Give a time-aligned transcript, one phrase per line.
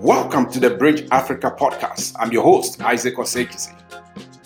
[0.00, 2.14] Welcome to the Bridge Africa podcast.
[2.18, 3.74] I'm your host, Isaac Osei-Kissi.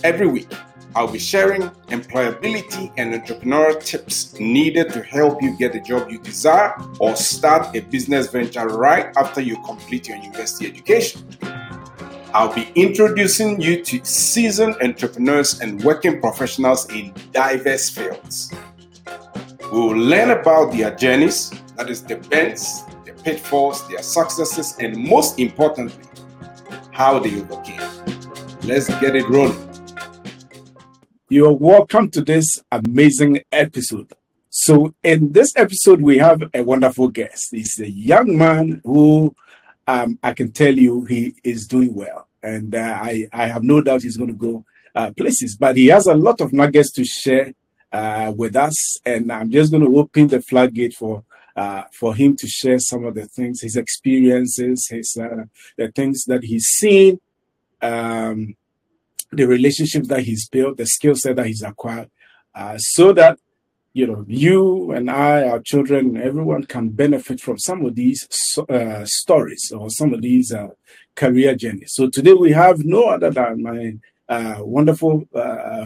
[0.03, 0.53] Every week,
[0.97, 6.19] I'll be sharing employability and entrepreneurial tips needed to help you get the job you
[6.19, 11.25] desire or start a business venture right after you complete your university education.
[12.35, 18.53] I'll be introducing you to seasoned entrepreneurs and working professionals in diverse fields.
[19.73, 22.83] We will learn about their journeys, that is, the bends,
[23.25, 26.05] pitfalls, their successes, and most importantly,
[26.93, 27.81] how they overcame.
[28.63, 29.59] Let's get it rolling.
[31.29, 34.13] You're welcome to this amazing episode.
[34.51, 37.49] So, in this episode, we have a wonderful guest.
[37.51, 39.35] He's a young man who
[39.87, 42.29] um, I can tell you he is doing well.
[42.43, 44.65] And uh, I, I have no doubt he's going to go
[44.95, 45.57] uh, places.
[45.57, 47.53] But he has a lot of nuggets to share
[47.91, 48.99] uh, with us.
[49.05, 51.25] And I'm just going to open the floodgate for
[51.57, 55.45] uh, for him to share some of the things, his experiences, his uh,
[55.77, 57.21] the things that he's seen,
[57.81, 58.55] um,
[59.31, 62.11] the relationships that he's built, the skill set that he's acquired,
[62.55, 63.39] uh, so that
[63.97, 68.27] you know, you and I, our children, everyone can benefit from some of these
[68.69, 70.71] uh, stories or some of these uh,
[71.15, 71.93] career journeys.
[71.95, 73.95] So today we have no other than my
[74.29, 75.29] uh, wonderful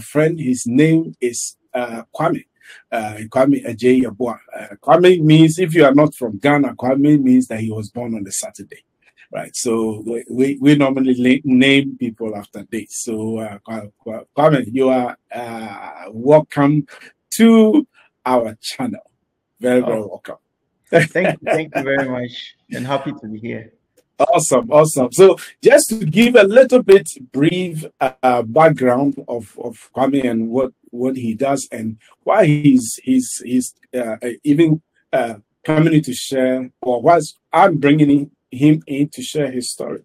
[0.00, 0.40] friend.
[0.40, 2.46] His name is Kwame.
[2.90, 4.78] Uh, Kwame Adjei-Yeboah.
[4.82, 8.24] Kwame means, if you are not from Ghana, Kwame means that he was born on
[8.24, 8.84] the Saturday
[9.30, 9.54] right?
[9.54, 13.04] So we, we normally name people after dates.
[13.04, 13.58] So uh,
[14.34, 16.86] Kwame, you are uh, welcome
[17.34, 17.86] to
[18.24, 19.02] our channel.
[19.60, 20.06] Very, very oh.
[20.06, 20.36] welcome.
[20.90, 23.72] thank you, thank you very much, and happy to be here.
[24.18, 25.12] Awesome, awesome.
[25.12, 30.72] So, just to give a little bit brief uh, background of of Kwame and what
[30.90, 37.02] what he does and why he's he's he's uh, even uh, coming to share, or
[37.02, 40.04] was I'm bringing him in to share his story,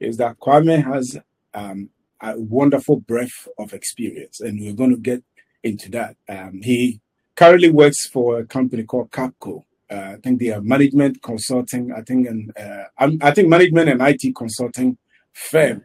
[0.00, 1.18] is that Kwame has
[1.52, 5.22] um, a wonderful breadth of experience, and we're going to get
[5.62, 6.16] into that.
[6.28, 7.00] Um, he
[7.36, 9.64] currently works for a company called Capco.
[9.90, 11.92] Uh, I think they are management consulting.
[11.92, 14.98] I think and uh, I think management and IT consulting
[15.32, 15.84] firm.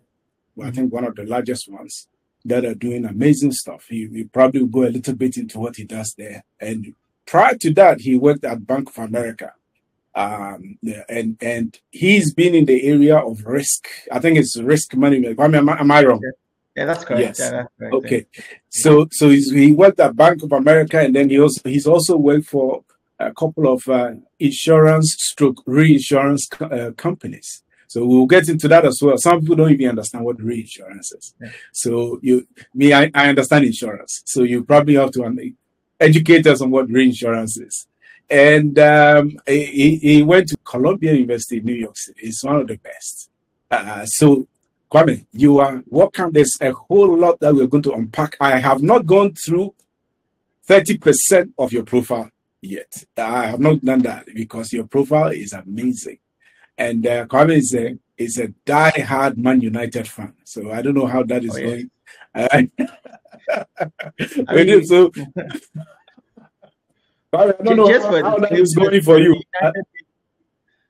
[0.55, 2.07] Well, I think one of the largest ones
[2.45, 3.85] that are doing amazing stuff.
[3.89, 6.43] He, he probably will go a little bit into what he does there.
[6.59, 6.95] And
[7.25, 9.53] prior to that, he worked at Bank of America.
[10.15, 10.77] Um,
[11.07, 13.87] and and he's been in the area of risk.
[14.11, 15.39] I think it's risk management.
[15.39, 16.21] Am I, am I wrong?
[16.75, 17.21] Yeah, that's correct.
[17.21, 17.39] Yes.
[17.39, 17.93] Yeah, that's correct.
[17.93, 18.25] Okay.
[18.69, 22.47] So so he worked at Bank of America, and then he also he's also worked
[22.47, 22.83] for
[23.19, 27.63] a couple of uh, insurance stroke reinsurance co- uh, companies.
[27.89, 29.17] So we'll get into that as well.
[29.17, 31.33] Some people don't even understand what reinsurance is.
[31.41, 31.49] Yeah.
[31.73, 34.21] So you, me, I, I understand insurance.
[34.27, 35.53] So you probably have to
[35.99, 37.87] educate us on what reinsurance is.
[38.29, 42.19] And um, he, he went to Columbia University in New York City.
[42.21, 43.31] It's one of the best.
[43.71, 44.47] Uh, so
[44.91, 46.31] Kwame, you are welcome.
[46.31, 48.37] There's a whole lot that we're going to unpack.
[48.39, 49.73] I have not gone through
[50.67, 52.29] 30% of your profile
[52.61, 53.03] yet.
[53.17, 56.19] I have not done that because your profile is amazing.
[56.79, 60.33] And uh, Kwame is a is a die-hard Man United fan.
[60.45, 61.91] So I don't know how that is oh, going.
[62.35, 62.69] I
[64.55, 65.11] mean, so
[67.33, 69.39] I don't know how, how that is going for you.
[69.61, 69.83] United,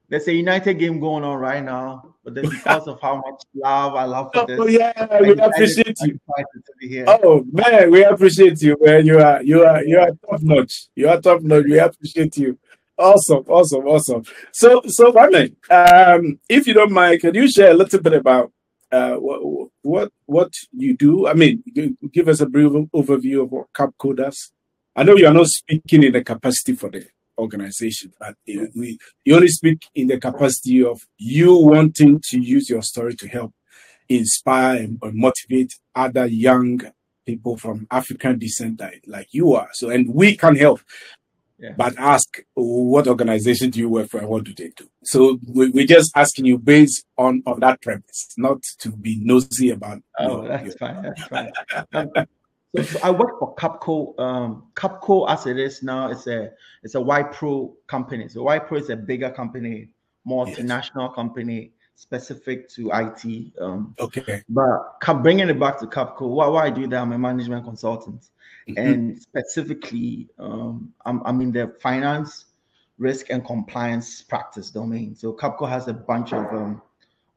[0.08, 3.96] there's a United game going on right now but then because of how much love
[3.96, 4.60] I love for this.
[4.60, 7.06] Oh yeah, we appreciate you.
[7.08, 9.06] Oh man, we appreciate you, man.
[9.06, 10.90] You are you are you are top notch.
[10.96, 11.66] You are top notch.
[11.66, 12.58] We appreciate you.
[13.00, 14.24] Awesome, awesome, awesome.
[14.52, 18.52] So so Kwame, um, if you don't mind, can you share a little bit about
[18.92, 21.26] uh, what what what you do?
[21.26, 21.64] I mean,
[22.12, 24.52] give us a brief overview of what Capco does.
[24.96, 27.08] I know you are not speaking in the capacity for the
[27.40, 28.12] organization.
[28.20, 32.70] But you, know, we, you only speak in the capacity of you wanting to use
[32.70, 33.54] your story to help
[34.10, 36.82] inspire and motivate other young
[37.26, 39.70] people from African descent like you are.
[39.74, 40.82] So, and we can help.
[41.60, 41.74] Yeah.
[41.76, 44.88] But ask what organization do you work for and what do they do?
[45.04, 49.72] So we, we're just asking you based on, on that premise, not to be nosy
[49.72, 50.02] about.
[50.18, 51.02] Oh, that's fine.
[51.02, 51.52] That's fine.
[51.94, 52.12] Um,
[52.82, 54.18] so I work for Capco.
[54.20, 56.52] Um, Capco, as it is now, it's a
[56.84, 58.30] it's a Wipro company.
[58.30, 59.90] So Wipro is a bigger company,
[60.26, 61.16] multinational yes.
[61.16, 63.52] company specific to IT.
[63.60, 64.42] Um, okay.
[64.48, 67.02] But bringing it back to Capco, why, why I do that?
[67.02, 68.30] I'm a management consultant,
[68.68, 68.78] mm-hmm.
[68.78, 72.46] and specifically, um, I'm, I'm in the finance,
[72.98, 75.14] risk, and compliance practice domain.
[75.14, 76.82] So Capco has a bunch of um,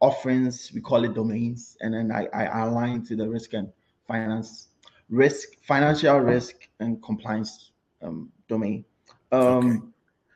[0.01, 0.71] offerings.
[0.73, 3.69] We call it domains, and then I, I align to the risk and
[4.07, 4.69] finance
[5.11, 8.85] risk, financial risk, and compliance um, domain.
[9.33, 9.79] Um, okay.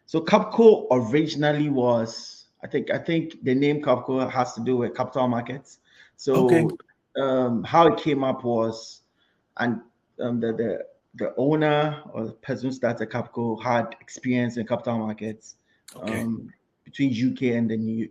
[0.07, 4.97] So Capco originally was, I think I think the name Capco has to do with
[4.97, 5.79] capital markets.
[6.17, 6.67] So okay.
[7.17, 9.03] um, how it came up was,
[9.59, 9.81] and
[10.21, 10.85] um, the the
[11.15, 15.55] the owner or the person who started Capco had experience in capital markets
[15.95, 16.23] okay.
[16.23, 16.53] um,
[16.85, 18.09] between UK and the New,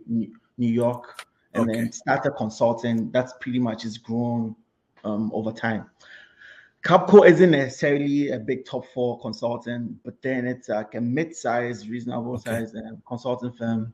[0.56, 1.78] New York, and okay.
[1.78, 3.10] then started consulting.
[3.10, 4.56] That's pretty much has grown
[5.04, 5.84] um, over time.
[6.82, 12.34] Capco isn't necessarily a big top four consultant, but then it's like a mid-sized, reasonable
[12.36, 12.60] okay.
[12.60, 13.92] size um, consulting firm.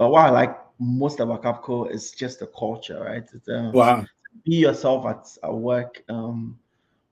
[0.00, 3.22] But what I like most about Capco is just the culture, right?
[3.34, 4.06] It's, um, wow.
[4.46, 6.02] Be yourself at, at work.
[6.08, 6.58] Um,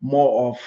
[0.01, 0.59] more of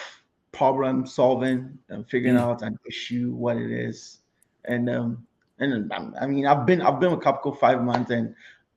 [0.51, 2.41] problem solving and figuring mm.
[2.41, 4.19] out an issue, what it is,
[4.65, 5.25] and um,
[5.57, 8.35] and um, I mean, I've been I've been with Capco five months, and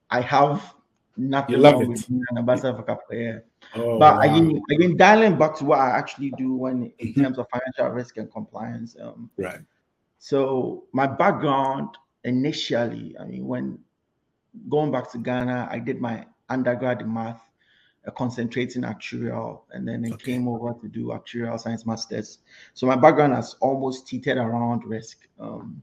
[0.08, 0.75] I have
[1.19, 3.12] nothing wrong with being an ambassador for Capco.
[3.12, 3.38] Yeah.
[3.75, 4.20] Oh, but wow.
[4.23, 7.23] again, again, dialing back to what I actually do when in mm-hmm.
[7.25, 8.96] terms of financial risk and compliance.
[8.99, 9.61] Um, right.
[10.19, 11.91] So my background
[12.24, 13.78] initially, I mean, when
[14.68, 17.40] going back to Ghana, I did my undergrad in math,
[18.06, 20.32] uh, concentrating actuarial, and then I okay.
[20.32, 22.38] came over to do actuarial science masters.
[22.74, 25.18] So my background has almost teetered around risk.
[25.38, 25.82] Um,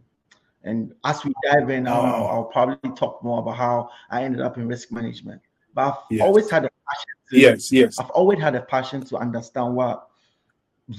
[0.63, 2.27] and as we dive in, I'll, oh.
[2.27, 5.41] I'll, probably talk more about how I ended up in risk management.
[5.73, 6.21] But I've yes.
[6.21, 7.07] always had a passion.
[7.31, 7.99] To, yes, yes.
[7.99, 10.07] I've always had a passion to understand what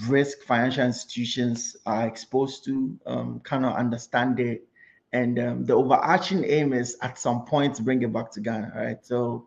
[0.08, 4.66] risk financial institutions are exposed to, um, kind of understand it.
[5.12, 8.72] And um, the overarching aim is at some point to bring it back to Ghana,
[8.74, 9.04] right?
[9.04, 9.46] So,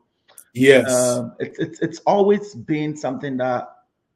[0.53, 3.69] yes, um, it's it's it's always been something that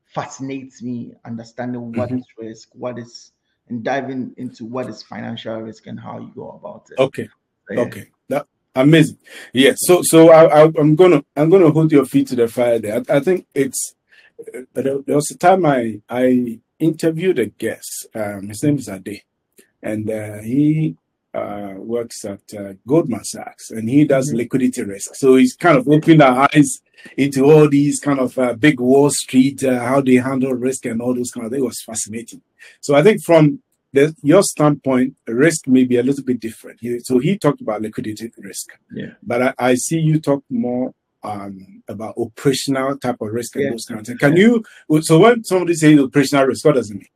[0.05, 2.19] fascinates me, understanding what mm-hmm.
[2.19, 3.31] is risk, what is,
[3.67, 6.99] and diving into what is financial risk and how you go about it.
[6.99, 7.27] Okay,
[7.67, 7.79] so, yeah.
[7.79, 9.17] okay, that amazing.
[9.51, 12.77] Yes, so so I, I am gonna I'm gonna hold your feet to the fire
[12.77, 13.03] there.
[13.09, 13.95] I, I think it's
[14.73, 18.07] but there was a time I I interviewed a guest.
[18.15, 19.23] Um, his name is Ade,
[19.81, 20.95] and uh, he
[21.33, 24.37] uh, works at uh, Goldman Sachs, and he does mm-hmm.
[24.37, 25.15] liquidity risk.
[25.15, 26.81] So he's kind of opened our eyes
[27.17, 31.01] into all these kind of uh, big Wall Street, uh, how they handle risk, and
[31.01, 31.61] all those kind of things.
[31.61, 32.41] It was fascinating.
[32.81, 33.61] So I think from
[33.93, 36.79] the, your standpoint, risk may be a little bit different.
[37.03, 39.13] So he talked about liquidity risk, yeah.
[39.23, 40.93] But I, I see you talk more
[41.23, 43.71] um, about operational type of risk and yeah.
[43.71, 44.19] those kinds of things.
[44.19, 44.63] Can you?
[45.01, 47.07] So when somebody says operational risk, what does it mean?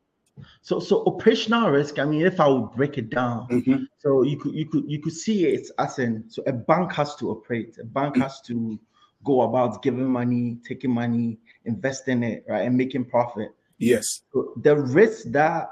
[0.63, 1.99] So, so operational risk.
[1.99, 3.83] I mean, if I would break it down, mm-hmm.
[3.99, 7.15] so you could you could you could see it as in so a bank has
[7.17, 7.77] to operate.
[7.81, 8.79] A bank has to
[9.25, 13.53] go about giving money, taking money, investing it, right, and making profit.
[13.77, 14.21] Yes.
[14.31, 15.69] So the risk that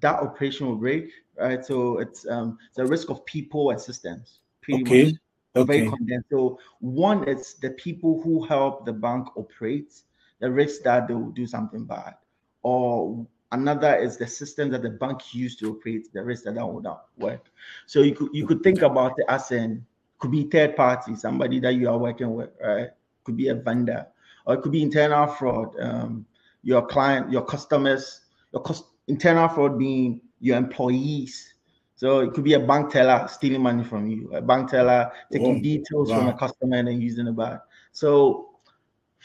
[0.00, 1.64] that operation will break, right?
[1.64, 4.40] So it's um the risk of people and systems.
[4.70, 5.04] okay.
[5.04, 5.14] Much
[5.56, 5.78] okay.
[5.78, 6.28] very condensed.
[6.28, 9.94] So one is the people who help the bank operate,
[10.40, 12.16] the risk that they will do something bad,
[12.62, 16.66] or another is the system that the bank used to operate, the risk that that
[16.66, 17.46] will not work.
[17.86, 19.84] So you could you could think about it as in
[20.18, 22.90] could be third party, somebody that you are working with, right?
[23.24, 24.06] Could be a vendor,
[24.46, 25.78] or it could be internal fraud.
[25.80, 26.26] Um,
[26.62, 28.22] your client, your customers,
[28.52, 31.54] your cost, internal fraud being your employees
[31.96, 35.62] so it could be a bank teller stealing money from you, a bank teller taking
[35.62, 36.18] details wow.
[36.18, 37.60] from a customer and then using it back.
[37.92, 38.53] So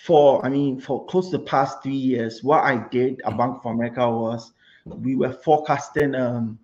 [0.04, 3.58] for I mean for close to the past three years, what I did at Bank
[3.58, 4.54] of America was
[4.86, 6.58] we were forecasting um,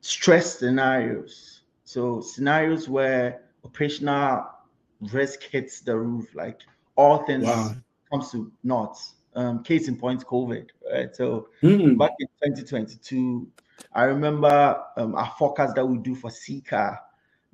[0.00, 1.62] stress scenarios.
[1.84, 4.46] So scenarios where operational
[5.00, 6.60] risk hits the roof, like
[6.96, 7.74] all things wow.
[8.10, 8.98] comes to naught.
[9.34, 10.68] Um, case in point, COVID.
[10.92, 11.16] Right.
[11.16, 11.98] So mm.
[11.98, 13.48] back in 2022,
[13.92, 16.98] I remember um, our forecast that we do for CCAR,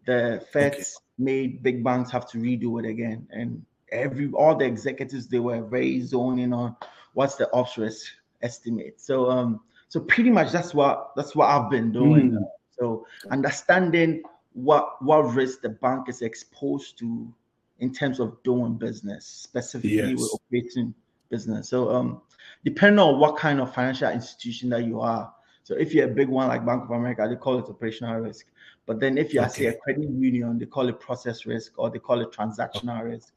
[0.05, 1.15] the Feds okay.
[1.19, 5.63] made big banks have to redo it again, and every all the executives they were
[5.63, 6.77] very zoning on
[7.15, 8.07] what's the ops risk
[8.43, 9.01] estimate.
[9.01, 12.33] So um, so pretty much that's what that's what I've been doing.
[12.33, 12.45] Mm.
[12.79, 17.33] So understanding what what risk the bank is exposed to
[17.81, 20.19] in terms of doing business, specifically yes.
[20.19, 20.95] with operating
[21.31, 21.69] business.
[21.69, 22.23] So um,
[22.65, 26.29] depending on what kind of financial institution that you are, so if you're a big
[26.29, 28.47] one like Bank of America, they call it operational risk.
[28.87, 29.53] But then if you're okay.
[29.53, 33.33] say a credit union, they call it process risk or they call it transactional risk,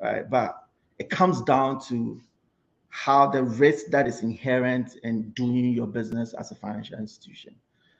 [0.00, 0.28] right?
[0.28, 0.56] But
[0.98, 2.20] it comes down to
[2.88, 7.54] how the risk that is inherent in doing your business as a financial institution.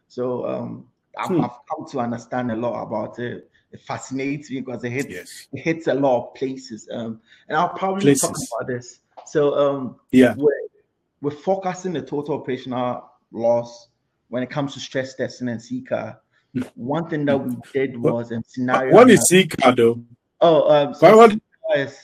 [0.06, 0.86] So um,
[1.18, 1.40] I've, hmm.
[1.40, 3.50] I've, come to understand a lot about it.
[3.72, 5.48] It fascinates me because it hits yes.
[5.52, 6.88] it hits a lot of places.
[6.92, 8.22] Um, and I'll probably places.
[8.22, 9.00] talk about this.
[9.26, 10.52] So um, yeah, we're,
[11.20, 13.88] we're forecasting the total operational loss
[14.28, 16.18] when it comes to stress testing and CCAR.
[16.76, 18.94] One thing that we did was a scenario.
[18.94, 20.04] What is CCAR though?
[20.40, 21.36] Oh, um, so what
[21.76, 21.98] is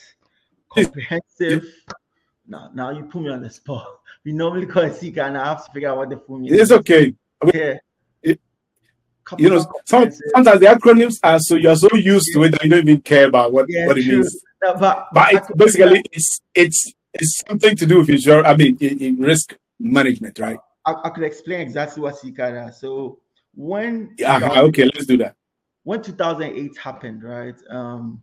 [0.69, 1.65] comprehensive.
[2.47, 3.87] now, now you put me on the spot.
[4.23, 6.59] We normally call it CCAR, and I have to figure out what the full meaning.
[6.59, 7.15] It's okay.
[7.51, 7.77] yeah.
[8.23, 12.69] you know, some, sometimes the acronyms are so you're so used to it that you
[12.69, 14.19] don't even care about what, yeah, what it true.
[14.19, 14.39] means.
[14.63, 18.47] No, but but it's basically it's it's it's something to do with insurance.
[18.47, 20.59] I mean, in, in risk management, right?
[20.85, 22.79] I, I, could explain exactly what CCAR does.
[22.79, 23.19] So
[23.55, 25.35] when yeah, okay, let's do that.
[25.83, 27.55] When 2008 happened, right?
[27.69, 28.21] Um,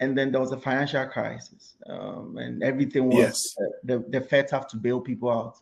[0.00, 3.56] and then there was a financial crisis, um, and everything was yes.
[3.60, 5.56] uh, the the Fed have to bail people out.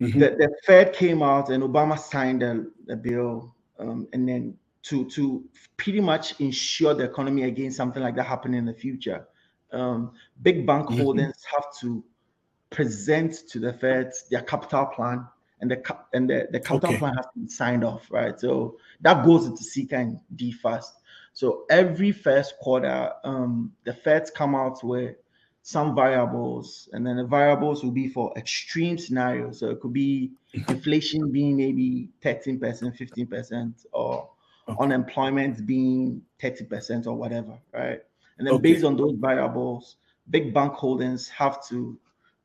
[0.00, 0.18] Mm-hmm.
[0.18, 5.08] The, the Fed came out and Obama signed the, the bill, um, and then to
[5.10, 5.44] to
[5.76, 9.26] pretty much ensure the economy against something like that happening in the future.
[9.72, 11.02] Um, big bank mm-hmm.
[11.02, 12.02] holdings have to
[12.70, 15.26] present to the Fed their capital plan,
[15.60, 16.98] and the and the, the capital okay.
[16.98, 18.40] plan has to be signed off, right?
[18.40, 20.92] So that goes into CCAR and D DFAST.
[21.40, 25.16] So every first quarter, um, the Feds come out with
[25.62, 29.60] some variables, and then the variables will be for extreme scenarios.
[29.60, 30.32] So it could be
[30.68, 34.28] inflation being maybe 13%, 15%, or
[34.68, 34.76] okay.
[34.82, 38.02] unemployment being 30% or whatever, right?
[38.36, 38.72] And then okay.
[38.74, 39.96] based on those variables,
[40.28, 41.98] big bank holdings have to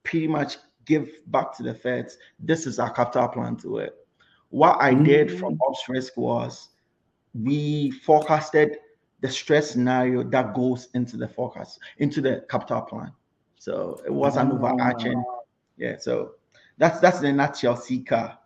[0.05, 2.17] pretty much give back to the feds.
[2.39, 3.93] This is our capital plan to it.
[4.51, 5.67] What I did from mm.
[5.67, 6.69] ops risk was
[7.33, 8.77] we forecasted
[9.25, 13.11] the stress scenario that goes into the forecast, into the capital plan.
[13.57, 15.23] So it was an overarching,
[15.77, 15.97] yeah.
[15.97, 16.33] So
[16.77, 18.37] that's that's the nutshell CCAR.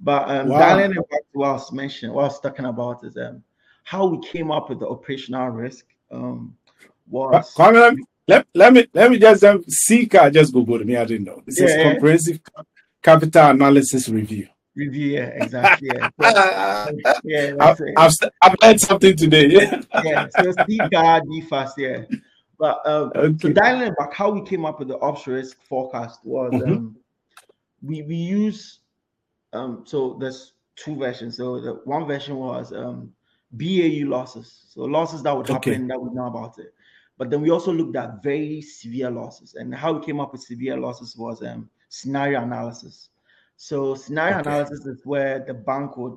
[0.00, 0.60] But um, wow.
[0.60, 3.42] dialing back to what I was mentioning, what I was talking about is um,
[3.82, 5.86] how we came up with the operational risk.
[6.12, 6.56] Um,
[7.08, 7.52] was
[8.28, 10.96] let, let me let me just um, CCAR just Google me.
[10.96, 11.42] I didn't know.
[11.44, 11.92] This yeah, is yeah.
[11.92, 12.40] comprehensive
[13.02, 14.46] capital analysis review.
[14.78, 15.90] Review, yeah, exactly.
[15.92, 16.08] Yeah,
[17.24, 19.48] yeah I've, I've, I've, learned something today.
[19.48, 20.26] Yeah, yeah.
[20.36, 22.18] So CCAR, DFAST, yeah.
[22.60, 23.36] But um, okay.
[23.40, 26.72] so dialing back, how we came up with the ops risk forecast was mm-hmm.
[26.72, 26.96] um,
[27.82, 28.78] we we use
[29.52, 31.38] um, so there's two versions.
[31.38, 33.12] So the one version was um,
[33.50, 35.86] BAU losses, so losses that would happen okay.
[35.88, 36.72] that we know about it.
[37.16, 40.42] But then we also looked at very severe losses, and how we came up with
[40.42, 43.08] severe losses was um, scenario analysis.
[43.60, 44.50] So scenario okay.
[44.50, 46.16] analysis is where the bank would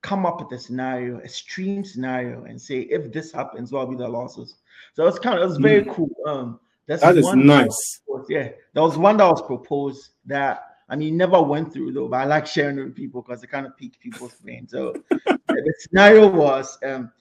[0.00, 4.02] come up with a scenario, extreme scenario, and say if this happens, what will be
[4.02, 4.56] the losses?
[4.94, 5.94] So it's kind of it's very mm.
[5.94, 6.10] cool.
[6.26, 8.00] Um, that's that is nice.
[8.08, 12.08] That yeah, there was one that was proposed that I mean never went through though,
[12.08, 14.66] but I like sharing it with people because it kind of piqued people's brain.
[14.66, 14.94] So
[15.26, 17.12] the scenario was um,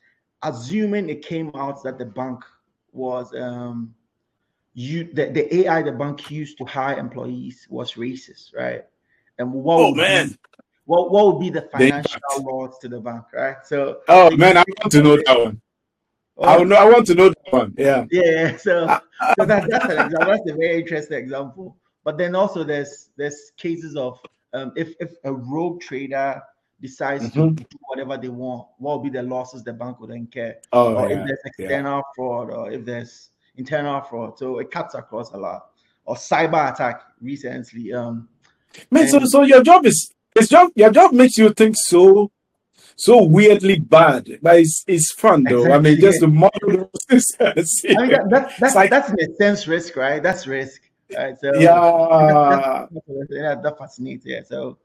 [0.43, 2.39] assuming it came out that the bank
[2.93, 3.93] was um
[4.75, 8.85] you the, the AI the bank used to hire employees was racist, right?
[9.37, 10.37] And what oh man, be,
[10.85, 13.57] what what would be the financial loss to the bank, right?
[13.65, 15.61] So oh man, I want to know that one.
[16.37, 17.73] Oh, I, know, I want to know that one.
[17.77, 18.05] Yeah.
[18.11, 18.57] Yeah.
[18.57, 18.87] So,
[19.37, 20.25] so that, that's an example.
[20.25, 21.77] That's a very interesting example.
[22.03, 24.19] But then also there's there's cases of
[24.53, 26.41] um, if if a rogue trader
[26.81, 27.55] decides mm-hmm.
[27.55, 30.55] to do whatever they want, what will be the losses the bank would incur?
[30.73, 32.01] Oh, or yeah, if there's external yeah.
[32.15, 34.37] fraud or if there's internal fraud.
[34.37, 35.67] So it cuts across a lot.
[36.03, 37.93] Or cyber attack recently.
[37.93, 38.27] Um
[38.91, 42.31] Man, so so your job is it's job your job makes you think so
[42.97, 45.65] so weirdly bad, but it's, it's fun though.
[45.65, 46.91] Exactly, I mean, just the model.
[47.09, 50.23] I mean, that, that, that's like, that's in a sense risk, right?
[50.23, 50.81] That's risk.
[51.15, 51.35] Right?
[51.39, 52.87] So yeah,
[53.29, 54.25] yeah, that fascinates.
[54.25, 54.77] Yeah, so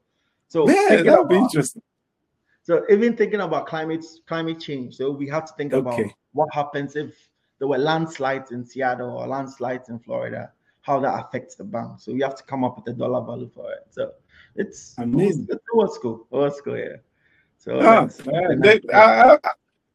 [0.47, 1.81] so yeah, that would be interesting.
[2.63, 6.03] So even thinking about climate climate change, so we have to think okay.
[6.03, 7.15] about what happens if
[7.59, 11.99] there were landslides in Seattle or landslides in Florida, how that affects the bank.
[11.99, 13.87] So we have to come up with a dollar value for it.
[13.91, 14.11] So
[14.55, 15.47] it's amazing.
[15.49, 16.97] It's old school, old school, yeah.
[17.57, 18.07] So oh,
[18.57, 18.81] they,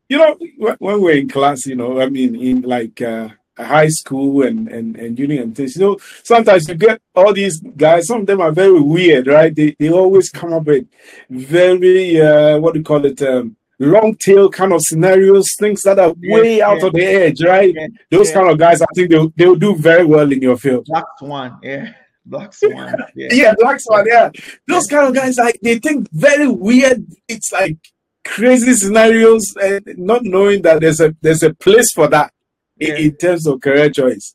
[0.08, 0.38] you know,
[0.78, 3.28] when we're in class, you know, I mean, in like uh,
[3.58, 7.60] high school and and and junior and things, you know, sometimes you get all these
[7.60, 8.06] guys.
[8.06, 9.54] Some of them are very weird, right?
[9.54, 10.86] They they always come up with
[11.28, 13.20] very uh, what do you call it?
[13.22, 16.86] Um, long tail kind of scenarios, things that are yeah, way out yeah.
[16.86, 17.74] of the edge, right?
[17.74, 20.86] Yeah, Those kind of guys, I think they'll they'll do very well in your field.
[20.86, 21.92] Black Swan, yeah.
[22.24, 22.94] Black Swan.
[23.14, 23.28] Yeah.
[23.30, 24.04] yeah, Black Swan.
[24.06, 24.30] Yeah,
[24.66, 27.06] those kind of guys like they think very weird.
[27.28, 27.78] It's like
[28.24, 32.32] crazy scenarios, and not knowing that there's a there's a place for that
[32.78, 34.34] in, in, terms of career choice.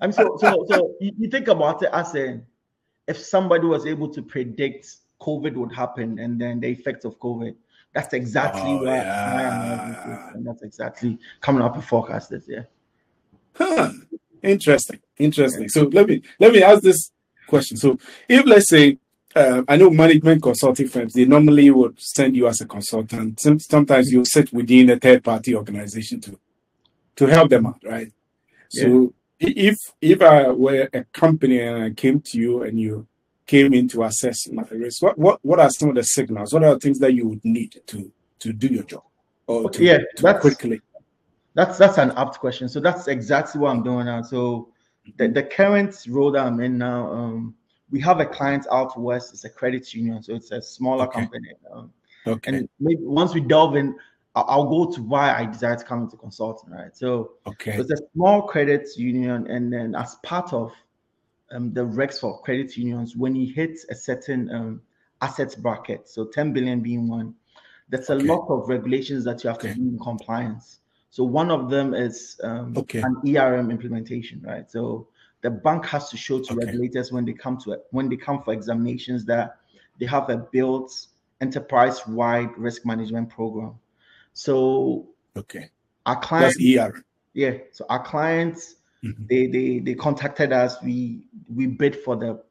[0.00, 2.44] I'm so so so you, you think about it as in
[3.06, 4.86] if somebody was able to predict
[5.20, 7.54] COVID would happen and then the effects of COVID.
[7.98, 10.30] That's exactly oh, what yeah.
[10.32, 12.68] and that's exactly coming up with forecast this year.
[13.54, 13.90] Huh.
[14.40, 15.00] Interesting.
[15.18, 15.68] Interesting.
[15.68, 17.10] So let me let me ask this
[17.48, 17.76] question.
[17.76, 18.98] So if let's say
[19.34, 23.40] uh, I know management consulting firms, they normally would send you as a consultant.
[23.40, 26.38] Sometimes you sit within a third party organization to
[27.16, 28.12] to help them out, right?
[28.74, 28.84] Yeah.
[28.84, 33.08] So if if I were a company and I came to you and you
[33.48, 36.52] came in to assess my risk, what, what what are some of the signals?
[36.52, 39.02] What are the things that you would need to to do your job
[39.48, 40.80] or to, yeah, to that's quickly?
[41.54, 42.68] That's that's an apt question.
[42.68, 44.22] So that's exactly what I'm doing now.
[44.22, 44.68] So
[45.16, 47.54] the, the current role that I'm in now, um,
[47.90, 49.32] we have a client out west.
[49.32, 51.20] It's a credit union, so it's a smaller Okay.
[51.20, 51.52] company.
[51.72, 51.92] Um,
[52.26, 52.58] Okay.
[52.58, 53.96] and maybe once we delve in,
[54.34, 56.70] I'll, I'll go to why I decided to come into consulting.
[56.70, 56.94] Right.
[56.94, 57.78] So okay.
[57.78, 60.72] it's a small credit union, and then as part of
[61.52, 64.82] um, the regs for credit unions, when you hit a certain um,
[65.20, 67.34] assets bracket, so 10 billion being one,
[67.88, 68.26] there's a Okay.
[68.26, 69.72] lot of regulations that you have Okay.
[69.72, 70.80] to be in compliance.
[71.10, 73.02] So one of them is um, Okay.
[73.02, 74.70] an ERM implementation, right?
[74.70, 75.08] So
[75.40, 78.42] the bank has to show to regulators when they come to it, when they come
[78.42, 79.58] for examinations that
[79.98, 81.06] they have a built
[81.40, 83.74] enterprise-wide risk management program.
[84.34, 85.70] So Okay.
[86.06, 87.04] our clients That's ER.
[87.34, 89.28] yeah so our clients Mhm.
[89.28, 91.22] they they they contacted us we
[91.54, 92.42] we bid for the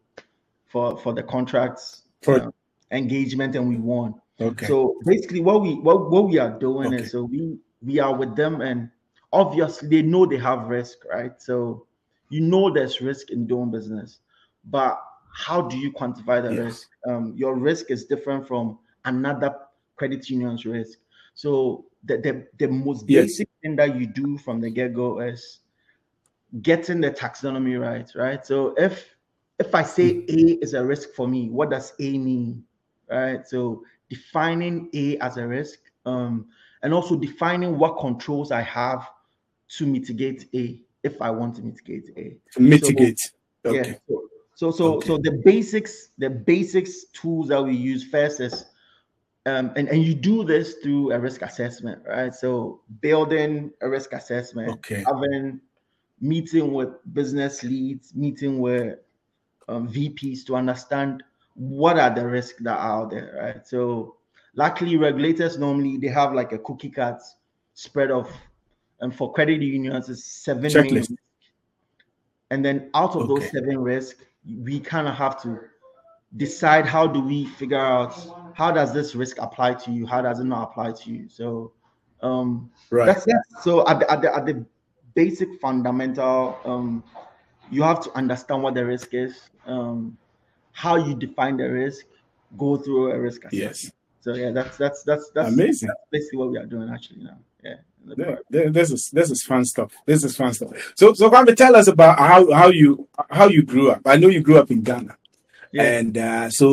[0.66, 2.52] for for the contracts For- uh,
[2.92, 4.66] engagement and we won Okay.
[4.68, 7.04] so basically what we what, what we are doing Okay.
[7.04, 8.90] is so we we are with them and
[9.34, 11.86] obviously they know they have risk right so
[12.30, 14.20] you know there's risk in doing business
[14.66, 15.02] but
[15.34, 16.64] how do you quantify the Yes.
[16.66, 19.54] risk um, your risk is different from another
[19.98, 21.00] credit union's risk
[21.34, 23.26] so the the, the most Yes.
[23.26, 25.60] basic thing that you do from the get-go is
[26.62, 29.16] getting the taxonomy right right so if
[29.60, 32.64] if i say a is a risk for me what does a mean
[33.10, 36.48] right so defining a as a risk um
[36.84, 39.10] and also defining what controls i have
[39.68, 43.30] to mitigate a if i want to mitigate a To mitigate.
[43.66, 44.00] yeah Okay.
[44.08, 44.24] so
[44.56, 45.08] so so, Okay.
[45.08, 48.66] so the basics the basics tools that we use first is
[49.46, 54.14] um, and, and you do this through a risk assessment right so building a risk
[54.14, 55.04] assessment Okay.
[55.06, 55.60] having
[56.20, 59.00] meeting with business leads meeting with
[59.70, 61.24] um, vps to understand
[61.56, 63.68] what are the risks that are out there right?
[63.68, 64.16] So
[64.56, 67.22] luckily regulators normally they have like a cookie cut
[67.74, 68.30] spread of
[69.02, 71.16] and for credit unions it's seven Checklist.
[72.50, 74.24] and then out of those seven risks
[74.64, 75.60] we kind of have to
[76.36, 78.16] decide how do we figure out
[78.54, 81.30] how does this risk apply to you how does it not apply to you?
[81.30, 81.72] So
[82.22, 83.06] um Right.
[83.06, 84.66] that's that's so at the, at the at the
[85.22, 86.40] basic fundamental
[86.72, 86.90] um
[87.76, 89.34] you have to understand what the risk is
[89.74, 90.00] um
[90.84, 92.06] how you define the risk
[92.64, 93.92] go through a risk assessment Yes.
[94.24, 95.90] so yeah that's that's that's that's Amazing.
[96.16, 98.16] basically what we are doing actually now yeah the
[98.52, 99.92] Yeah, this is this is fun stuff.
[100.10, 100.72] This is fun stuff.
[101.00, 102.90] So so Kwame, tell us about how how you
[103.40, 104.02] how you grew up.
[104.14, 105.14] I know you grew up in Ghana.
[105.74, 106.68] yeah And uh, so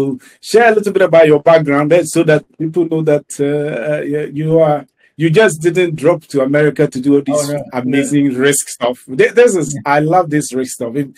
[0.51, 4.49] share a little bit about your background so that people know that uh, you- you
[4.69, 4.81] are
[5.17, 9.05] you just didn't drop to America to do all this Oh, no, amazing risk stuff.
[9.07, 10.95] Th- This is I love this risk stuff.
[10.97, 11.17] It-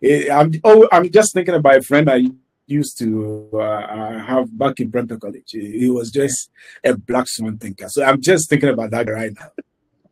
[0.00, 2.20] it- I'm oh I'm just thinking about a friend I
[2.66, 5.50] used to uh, uh, have back in Brentford College.
[5.52, 6.50] He was just
[6.84, 7.88] a black swan thinker.
[7.88, 9.50] So I'm just thinking about that right now.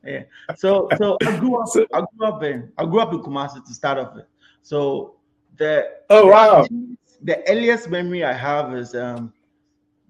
[0.04, 0.22] Yeah.
[0.56, 3.64] So so I grew up So- I grew up in I grew up in Kumasi
[3.66, 4.26] to start off with.
[4.62, 5.14] So
[5.58, 5.72] the
[6.10, 6.60] Oh wow!
[6.70, 6.72] earliest-
[7.22, 9.32] the earliest memory I have is um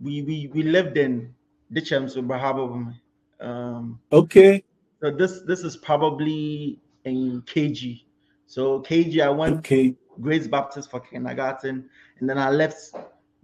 [0.03, 1.33] we we we lived in
[1.71, 2.95] the Ditcham so Brahabo.
[3.41, 4.63] Um Okay,
[5.03, 8.03] so this this is probably in KG.
[8.47, 11.89] So KG I went okay, Grace Baptist for kindergarten,
[12.21, 12.93] and then I left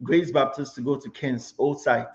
[0.02, 2.06] Grace Baptist to go to Kent's old site.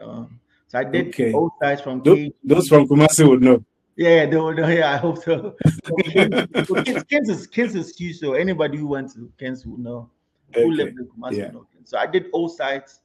[0.00, 1.32] Um, so I did Okay.
[1.32, 2.32] old site from Tho- KG.
[2.44, 3.64] those from Kumasi would know.
[3.96, 4.68] Yeah, they would, know.
[4.68, 5.54] yeah, I hope so.
[5.84, 6.34] so Kent,
[6.66, 10.10] so Kent, Kent is Kent is huge, so anybody who went to Kent would know
[10.54, 11.44] who Okay, lived in Kumasi yeah.
[11.46, 13.00] would know So I did all sites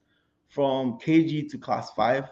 [0.47, 2.29] from KG to class five,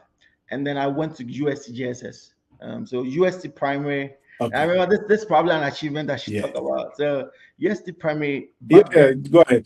[0.54, 2.34] and then I went to USC JSS.
[2.62, 4.14] Um, so USC primary.
[4.54, 6.42] I remember this this is probably an achievement that she Yeah.
[6.42, 6.96] talk about.
[6.98, 8.50] So USC primary.
[8.70, 9.66] Yeah, go ahead.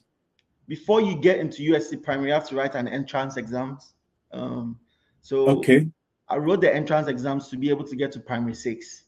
[0.67, 3.93] before you get into USC primary, you have to write an entrance exams.
[4.31, 4.79] Um,
[5.21, 5.87] so Okay,
[6.29, 9.03] I wrote the entrance exams to be able to get to primary six.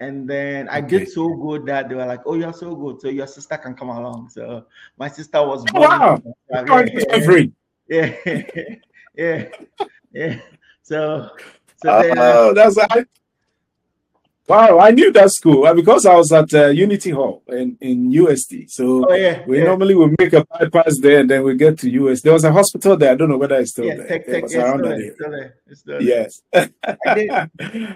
[0.00, 0.98] And then I Okay.
[0.98, 3.00] did so good that they were like, Oh, you're so good.
[3.00, 4.28] So your sister can come along.
[4.28, 4.66] So
[4.98, 6.22] my sister was Oh, wow.
[6.52, 7.52] Yeah, Oh, it's free.
[7.88, 8.14] yeah,
[9.14, 9.48] yeah,
[10.12, 10.40] yeah.
[10.86, 11.28] So,
[11.82, 13.04] so then, uh, Oh, that's I,
[14.46, 14.78] wow.
[14.78, 18.54] I knew that school uh, because I was at uh, Unity Hall in, in UST.
[18.68, 21.76] So oh yeah, we yeah, normally will make a bypass there and then we get
[21.80, 22.22] to US.
[22.22, 23.10] There was a hospital there.
[23.10, 24.06] I don't know whether it's still yeah, there.
[24.06, 24.96] tech, it tech, was yeah, it's around still that
[25.26, 25.54] there, area.
[25.66, 26.70] it's still there, it's still there.
[26.86, 26.92] Yes.
[27.04, 27.30] I did,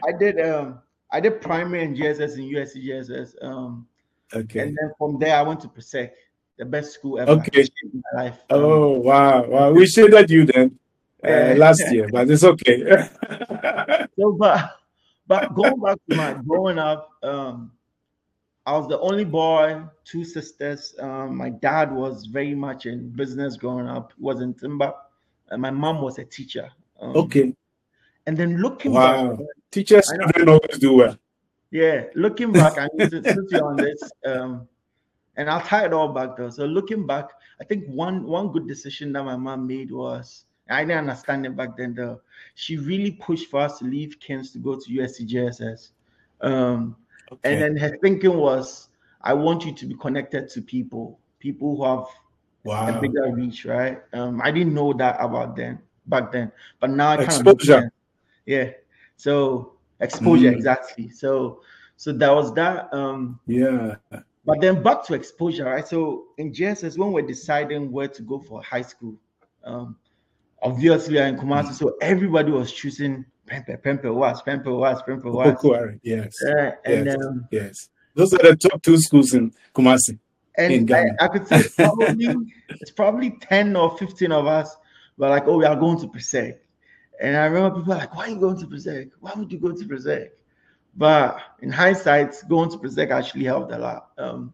[0.09, 0.79] I did, um,
[1.13, 3.35] I did primary and JSS in USC JSS.
[3.41, 3.87] Um,
[4.35, 4.61] okay.
[4.63, 6.11] and then from there I went to Presec,
[6.59, 7.69] the best school ever Okay.
[7.85, 8.39] in my life.
[8.51, 9.71] Um, Oh wow, wow.
[9.71, 10.77] We shaded you then
[11.25, 13.09] uh, last year, but it's okay.
[14.19, 14.77] So, but
[15.27, 17.73] but going back to my growing up, um,
[18.67, 20.95] I was the only boy, two sisters.
[20.99, 24.13] Um, my dad was very much in business growing up.
[24.17, 24.93] He was in timber,
[25.51, 26.69] and my mom was a teacher.
[27.01, 27.55] Um, Okay.
[28.27, 29.33] And then looking Wow.
[29.37, 31.17] back, Teachers don't always do well.
[31.71, 34.69] yeah, looking back, I need to since you're on this, um,
[35.37, 36.51] and I'll tie it all back though.
[36.51, 37.31] So looking back,
[37.61, 41.57] I think one one good decision that my mom made was I didn't understand it
[41.57, 42.21] back then though.
[42.55, 45.91] She really pushed for us to leave Kings to go to USC JSS.
[46.41, 46.97] Um,
[47.33, 47.53] Okay.
[47.53, 48.89] and then her thinking was,
[49.23, 52.07] I want you to be connected to people, people who have
[52.65, 52.89] wow.
[52.89, 54.01] a bigger reach, right?
[54.13, 57.75] Um, I didn't know that about then back then, but now I kind of Exposure.
[57.75, 57.91] understand.
[58.47, 58.71] Yeah.
[59.17, 60.55] So exposure, Mm.
[60.57, 61.11] exactly.
[61.11, 61.61] So
[61.97, 62.93] so that was that.
[62.93, 63.97] Um, Yeah.
[64.45, 65.87] but then back to exposure, right?
[65.87, 69.15] So in JSS, when we're deciding where to go for high school,
[69.65, 69.97] um,
[70.63, 75.55] obviously in Kumasi, so everybody was choosing Prempeh, Prempeh was, Prempeh was, Prempeh was.
[75.55, 76.37] Boko Yes.
[76.43, 77.17] Uh, and Yes.
[77.17, 77.89] um, Yes.
[78.15, 80.19] Those are the top two schools in Kumasi.
[80.59, 81.17] In and I, Ghana.
[81.21, 82.37] I could say probably
[82.69, 84.77] it's probably 10 or 15 of us
[85.17, 86.59] were like, oh, we are going to Presec.
[87.21, 89.11] And I remember people like, why are you going to Presec?
[89.21, 90.31] Why would you go to Presec?
[90.97, 94.09] But in hindsight, going to Presec actually helped a lot.
[94.19, 94.53] Um,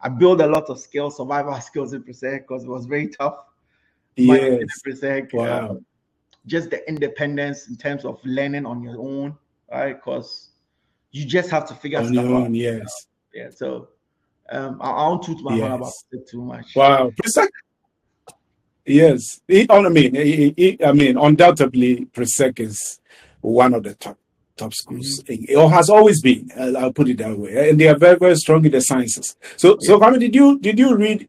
[0.00, 3.38] I built a lot of skills, survival skills in Presec because it was very tough.
[4.16, 4.60] Yes.
[4.86, 5.70] Presec, Wow.
[5.70, 5.86] um,
[6.46, 9.36] just the independence in terms of learning on your own,
[9.70, 9.94] right?
[9.94, 10.50] Because
[11.12, 12.50] you just have to figure On stuff your out.
[12.54, 13.06] yes.
[13.34, 13.88] Yeah, so
[14.50, 16.74] um, I, I don't toot my horn about it too much.
[16.74, 17.10] Wow.
[17.22, 17.48] Presec.
[18.84, 19.40] Yes.
[19.48, 20.16] He- I mean,
[20.84, 23.00] I mean, undoubtedly, Presec is
[23.40, 24.18] one of the top
[24.56, 25.22] top schools.
[25.24, 25.58] Mm-hmm.
[25.58, 26.50] Or has always been.
[26.58, 27.68] I'll put it that way.
[27.70, 29.36] And they are very, very strong in the sciences.
[29.56, 31.28] So, so, Kwame, did you did you read?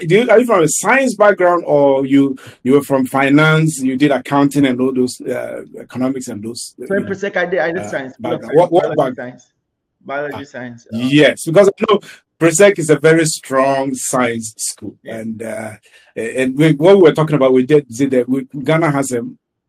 [0.00, 3.78] Did you, are you from a science background, or you you were from finance?
[3.78, 6.74] You did accounting and all those uh, economics and those.
[6.86, 7.40] So you know?
[7.40, 8.52] I did I did uh, science, background.
[8.56, 9.52] What- what biology back- science,
[10.00, 10.86] biology science.
[10.92, 12.00] um, Yes, because I know
[12.40, 15.18] Presec is a very strong science school, Yeah.
[15.18, 15.72] and uh,
[16.16, 19.22] and we, what we were talking about, we did say that we, Ghana has a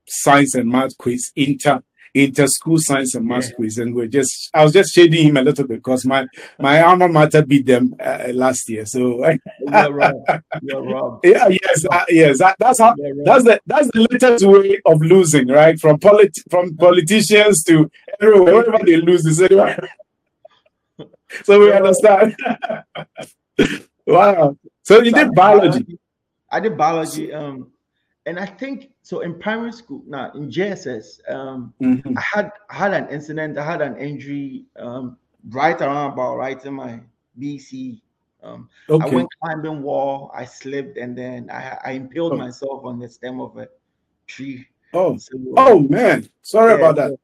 [0.07, 3.55] science and math quiz, inter inter school science and math Yeah.
[3.55, 6.27] quiz, and we're just I was just shading him a little bit because my
[6.59, 9.25] my alma mater beat them uh, last year, so
[9.59, 10.25] You're wrong.
[10.61, 11.19] You're wrong.
[11.23, 12.95] yeah, yes, uh, yes, that, that's how.
[13.25, 15.79] That's the that's the latest way of losing, right?
[15.79, 17.89] From polit- from politicians to
[18.21, 19.47] everywhere, wherever they lose, they say,
[21.43, 22.35] so we understand.
[24.07, 24.57] wow.
[24.83, 25.97] So you did biology.
[26.51, 27.33] I did biology.
[27.33, 27.72] Um,
[28.25, 32.17] and I think so in primary school now in JSS, um, Mhm.
[32.17, 33.57] I had I had an incident.
[33.57, 35.17] I had an injury um,
[35.49, 37.01] right around about right in my
[37.39, 38.01] BC.
[38.41, 40.29] Um, I went climbing wall.
[40.33, 42.37] I slipped and then I, I impaled Oh.
[42.37, 43.67] myself on the stem of a
[44.27, 44.67] tree.
[44.93, 46.29] Oh, So, oh man.
[46.41, 47.09] Sorry yeah, about that.
[47.11, 47.19] so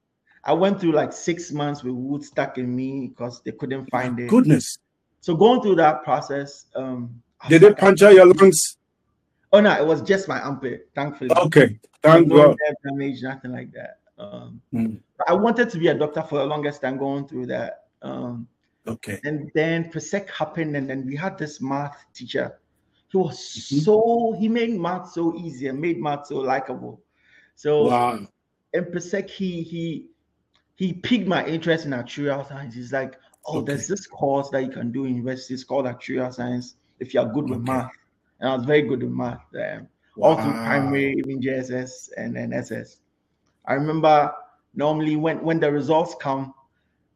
[0.45, 4.17] I went through like six months with wood stuck in me because they couldn't find
[4.19, 4.27] it.
[4.29, 4.77] Goodness.
[5.21, 8.77] So going through that process, um, Did they puncture your lungs?
[9.51, 10.89] Oh no, it was just my armpit.
[10.95, 11.79] Thankfully, Okay.
[12.03, 12.57] Thank no God.
[12.83, 13.99] damage, nothing like that.
[14.17, 14.95] Um, Hmm.
[15.27, 17.85] I wanted to be a doctor for the longest time going through that.
[18.01, 18.47] Um,
[18.87, 19.19] Okay.
[19.25, 22.59] and then Presec happened, and then we had this math teacher.
[23.11, 23.81] He was Mhm.
[23.83, 27.01] so he made math so easy and made math so likable.
[27.55, 28.27] So Wow.
[28.73, 30.05] in Presec, he he
[30.75, 32.73] he piqued my interest in actuarial science.
[32.75, 33.65] He's like, oh, Okay.
[33.65, 35.53] there's this course that you can do in university.
[35.55, 37.91] It's called actuarial science if you're good with math.
[38.39, 39.43] And I was very good in math.
[39.55, 39.87] Um,
[40.21, 42.97] all through primary, even JSS and then SS.
[43.65, 44.33] I remember
[44.75, 46.53] normally when when the results come,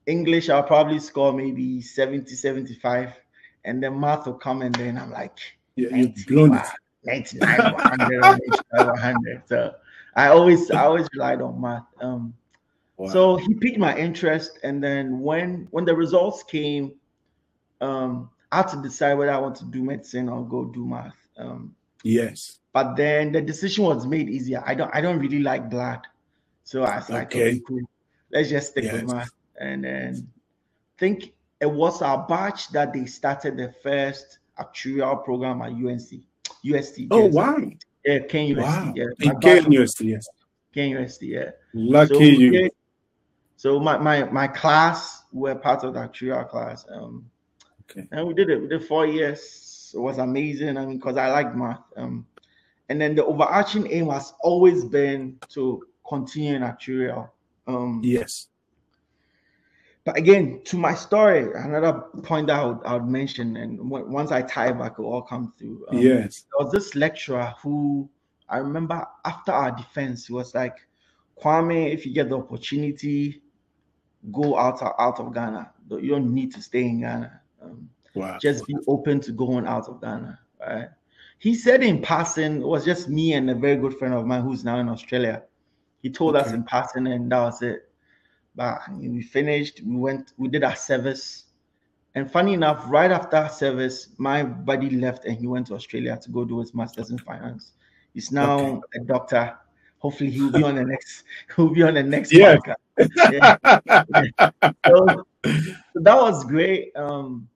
[0.05, 3.13] English I'll probably score maybe 70, 75,
[3.65, 5.37] and then math will come and then I'm like
[5.77, 6.61] 90, you've blown it.
[6.61, 6.71] wow,
[7.05, 8.39] 99, 100,
[8.71, 9.43] 100.
[9.47, 9.73] So
[10.15, 11.85] I always I always relied on math.
[12.01, 12.33] Um,
[12.95, 13.07] Wow.
[13.07, 16.93] so he piqued my interest, and then when when the results came,
[17.81, 21.15] um, I had to decide whether I want to do medicine or go do math.
[21.37, 22.59] Um, yes.
[22.71, 24.61] but then the decision was made easier.
[24.65, 26.01] I don't I don't really like blood,
[26.63, 27.49] so I was like, Okay.
[27.49, 27.79] okay, cool.
[28.31, 28.93] Let's just stick Yes.
[29.01, 29.31] with math.
[29.59, 30.27] And then
[30.99, 36.21] think it was our batch that they started the first actuarial program at UNC,
[36.63, 37.07] UST.
[37.11, 37.33] Oh yes.
[37.33, 37.57] wow.
[38.05, 38.57] Yeah, KNUST.
[38.57, 38.93] Wow.
[38.95, 40.27] Yeah, In my batch Kane was University, yes.
[40.75, 41.21] KNUST.
[41.21, 41.49] Yeah.
[41.73, 42.69] Lucky So, you.
[43.55, 46.85] so my, my my class were part of the actuarial class.
[46.91, 47.29] Um,
[47.95, 48.07] Okay.
[48.11, 48.61] and we did it.
[48.61, 49.91] We did four years.
[49.93, 50.77] It was amazing.
[50.77, 51.81] I mean, because I like math.
[51.95, 52.25] Um,
[52.89, 57.29] and then the overarching aim has always been to continue in actuarial.
[57.67, 58.47] Um, Yes.
[60.05, 64.05] but again, to my story, another point that I would, I would mention, and w-
[64.09, 65.85] once I tie back, it all come through.
[65.89, 66.45] Um, Yes.
[66.49, 68.09] there was this lecturer who
[68.49, 70.75] I remember after our defense, he was like,
[71.41, 73.41] Kwame, if you get the opportunity,
[74.31, 75.71] go out out of Ghana.
[75.89, 77.41] You don't need to stay in Ghana.
[77.63, 78.37] Um, Wow.
[78.39, 80.37] just be open to going out of Ghana.
[80.59, 80.89] Right?
[81.39, 84.43] He said in passing, it was just me and a very good friend of mine
[84.43, 85.41] who's now in Australia.
[86.03, 87.89] He told us in passing, and that was it.
[88.55, 91.45] But we finished, we went, we did our service.
[92.13, 96.19] And funny enough, right after our service, my buddy left and he went to Australia
[96.21, 97.71] to go do his master's in finance.
[98.13, 98.81] He's now Okay.
[99.01, 99.57] a doctor.
[99.97, 101.23] Hopefully, he'll be on the next.
[101.55, 102.59] He'll be on the next Yes.
[102.61, 103.31] podcast.
[103.31, 103.55] Yeah.
[104.85, 105.23] So,
[105.55, 106.91] so that was great.
[106.95, 107.47] Um,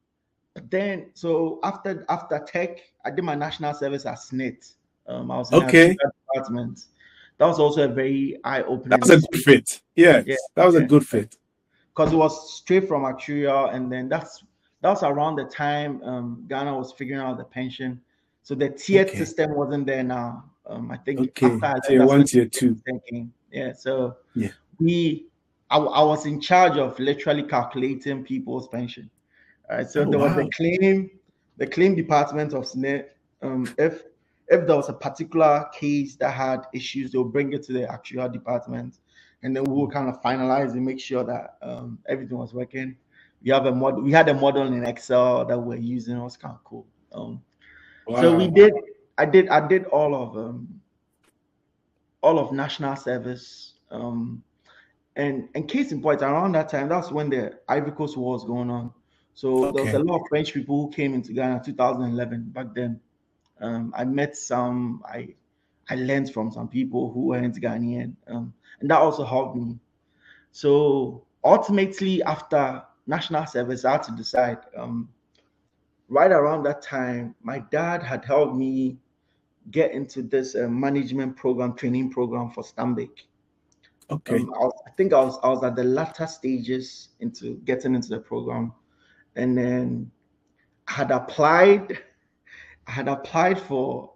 [0.70, 4.74] then, so after after tech, I did my national service at SSNIT.
[5.08, 5.90] Um, I was in Okay.
[5.96, 6.86] the department.
[7.38, 9.82] That was also a very eye opening That was a good fit.
[9.96, 10.36] Yes, Yeah.
[10.56, 11.38] that was a good fit.
[11.90, 14.44] because it was straight from actuarial, and then that's
[14.82, 18.02] that's around the time um, Ghana was figuring out the pension.
[18.44, 19.18] So the tiered Okay.
[19.18, 20.46] system wasn't there now.
[20.66, 22.82] Um, I think Okay, after I left, tier one, tier two.
[23.10, 23.34] came.
[23.52, 24.52] Yeah, so Yeah.
[24.80, 25.28] we,
[25.70, 29.10] I, I was in charge of literally calculating people's pension.
[29.70, 30.44] All right, so Oh, there was wow.
[30.44, 31.10] the claim,
[31.58, 33.08] the claim department of SSNIT.
[33.42, 34.04] Um, if
[34.50, 38.30] if there was a particular case that had issues, they'll bring it to the actual
[38.30, 39.00] department,
[39.44, 42.96] and then we'll kind of finalize and make sure that um, everything was working.
[43.44, 44.02] We have a model.
[44.02, 46.18] We had a model in Excel that we're using.
[46.18, 46.88] It was kind of cool.
[47.12, 47.42] Um,
[48.22, 48.74] so we did.
[49.18, 49.50] I did.
[49.50, 50.82] I did all of um,
[52.24, 53.74] all of national service.
[53.92, 54.44] Um,
[55.18, 58.46] and and case in point, around that time, that's when the Ivory Coast War was
[58.46, 58.94] going on.
[59.38, 63.00] So there was a lot of French people who came into Ghana 2011 back then.
[63.62, 65.04] Um, I met some.
[65.08, 65.36] I
[65.88, 69.78] I learned from some people who weren't Ghanaian, um, and that also helped me.
[70.54, 74.58] So ultimately, after national service, I had to decide.
[74.76, 75.08] Um,
[76.10, 78.98] right around that time, my dad had helped me
[79.70, 83.12] get into this uh, management program, training program for Stanbic.
[84.10, 84.38] Okay.
[84.38, 87.94] Um, I, was, I think I was I was at the latter stages into getting
[87.94, 88.74] into the program,
[89.38, 90.12] and then
[90.88, 92.00] I had applied.
[92.88, 94.14] I had applied for,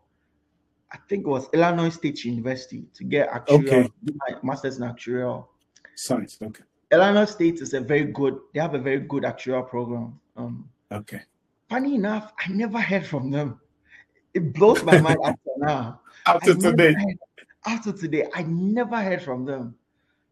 [0.91, 3.89] I think it was Illinois State University to get actuarial, Okay.
[4.15, 5.47] my master's in actuarial.
[5.95, 6.37] Science.
[6.41, 6.63] Okay.
[6.91, 8.39] Illinois State is a very good.
[8.53, 10.19] They have a very good actuarial program.
[10.35, 11.21] Um, Okay.
[11.69, 13.59] funny enough, I never heard from them.
[14.33, 16.01] It blows my mind after now.
[16.25, 16.93] After I today.
[16.93, 17.19] heard-
[17.67, 19.75] after today, I never heard from them.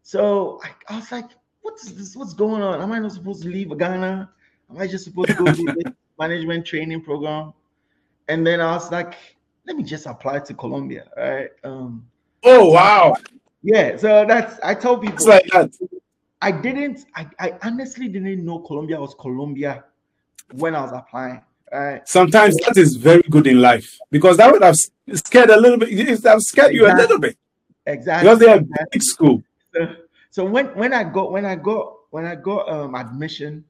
[0.02, 1.30] So I, I was like,
[1.62, 2.16] what is this?
[2.16, 2.80] What's going on?
[2.82, 4.28] Am I not supposed to leave Ghana?
[4.70, 7.52] Am I just supposed to go do this management training program?
[8.28, 9.14] And then I was like,
[9.66, 11.50] let me just apply to Columbia, right?
[11.64, 12.06] Um,
[12.42, 13.14] Oh wow.
[13.62, 15.70] yeah, so that's I tell people It's like that.
[16.40, 19.84] I didn't, I, I honestly didn't know Columbia was Columbia
[20.52, 21.42] when I was applying.
[21.70, 22.08] Right.
[22.08, 24.74] Sometimes that is very good in life because that would have
[25.14, 25.90] scared a little bit.
[25.90, 27.36] It would have scared you a little bit
[27.86, 28.24] Exactly.
[28.28, 28.86] because they are exactly.
[28.90, 29.42] big school.
[29.74, 29.94] so,
[30.30, 33.64] so when when I got when I got when I got um admission,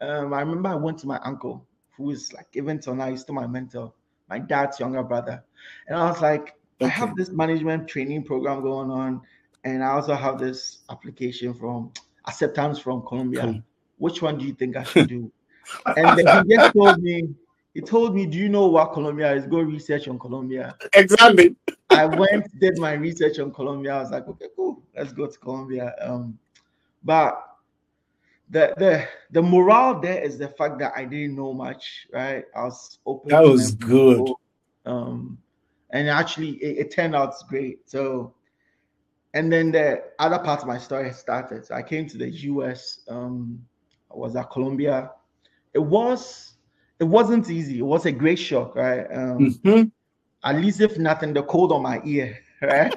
[0.00, 3.22] um I remember I went to my uncle who is like even till now he's
[3.22, 3.92] still my mentor,
[4.28, 5.42] my dad's younger brother,
[5.86, 9.20] and I was like, I have this management training program going on,
[9.64, 11.92] and I also have this application from
[12.26, 13.42] acceptance from Columbia.
[13.42, 13.62] Cool.
[13.98, 15.30] Which one do you think I should do?
[15.96, 17.28] and then he just told me,
[17.74, 19.46] he told me, Do you know what Columbia is?
[19.46, 20.76] Go research on Columbia.
[20.94, 21.56] Exactly.
[21.90, 23.94] I went, did my research on Columbia.
[23.94, 25.94] I was like, okay, cool, let's go to Columbia.
[26.00, 26.38] Um,
[27.02, 27.42] but
[28.50, 32.44] the the the morale there is the fact that I didn't know much, right?
[32.56, 33.30] I was open.
[33.30, 34.16] That was good.
[34.18, 34.40] people.
[34.86, 35.38] Um,
[35.90, 37.88] and actually, it, it turned out great.
[37.88, 38.34] So,
[39.34, 41.66] and then the other part of my story started.
[41.66, 43.00] So I came to the U.S.
[43.08, 43.62] Um,
[44.10, 45.10] I was at Columbia.
[45.74, 46.54] It was
[46.98, 47.78] it wasn't easy.
[47.78, 49.06] It was a great shock, right?
[49.12, 49.92] Um, Mhm.
[50.44, 52.94] at least if nothing, the cold on my ear, right?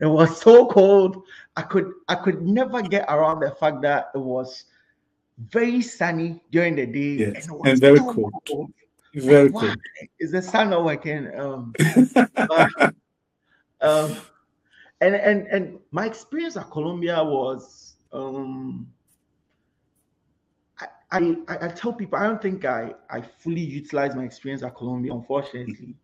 [0.00, 1.22] it was so cold.
[1.56, 4.64] I could I could never get around the fact that it was
[5.38, 8.72] very sunny during the day Yes, it was and very so cold.
[9.14, 9.60] Very Why?
[9.60, 9.76] cool.
[10.20, 11.34] Is the sun not working?
[11.38, 11.74] Um,
[12.48, 12.70] but,
[13.80, 14.16] um,
[15.00, 18.86] and and and my experience at Columbia was um,
[20.78, 24.62] I, I I I tell people I don't think I I fully utilized my experience
[24.62, 25.94] at Columbia, unfortunately,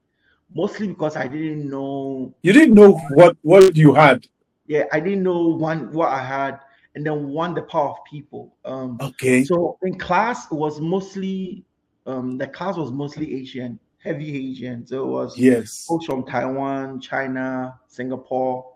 [0.54, 2.34] mostly because I didn't know.
[2.42, 4.26] You didn't know what what you had.
[4.66, 6.60] Yeah, I didn't know one what I had,
[6.94, 8.54] and then one the power of people.
[8.64, 9.44] Um, Okay.
[9.44, 11.64] so in class, it was mostly
[12.06, 14.86] um, the class was mostly Asian, heavy Asian.
[14.86, 15.86] So it was Yes.
[15.86, 18.74] folks from Taiwan, China, Singapore,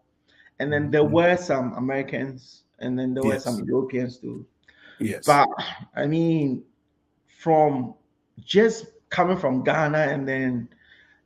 [0.58, 1.10] and then there Mhm.
[1.10, 4.46] were some Americans, and then there were some Europeans too.
[4.98, 5.24] Yes.
[5.26, 5.48] But
[5.94, 6.64] I mean,
[7.38, 7.94] from
[8.44, 10.68] just coming from Ghana and then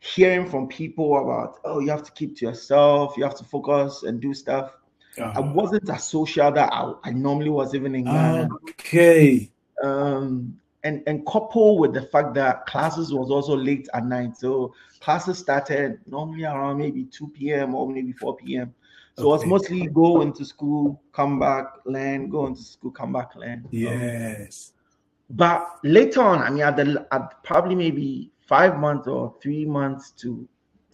[0.00, 4.02] hearing from people about, oh, you have to keep to yourself, you have to focus
[4.02, 4.76] and do stuff.
[5.18, 8.48] I Uh, wasn't as social that I, I normally was even in Ghana.
[8.70, 9.50] okay.
[9.82, 14.36] Um, and and couple with the fact that classes was also late at night.
[14.36, 17.74] So classes started normally around maybe 2 p.m.
[17.74, 18.74] or maybe 4 p.m.
[19.18, 19.28] So okay.
[19.28, 23.66] it was mostly go into school, come back, learn, go into school, come back, learn.
[23.70, 24.72] Yes.
[24.72, 29.64] Um, but later on, I mean, at the at probably maybe five months or three
[29.64, 30.46] months to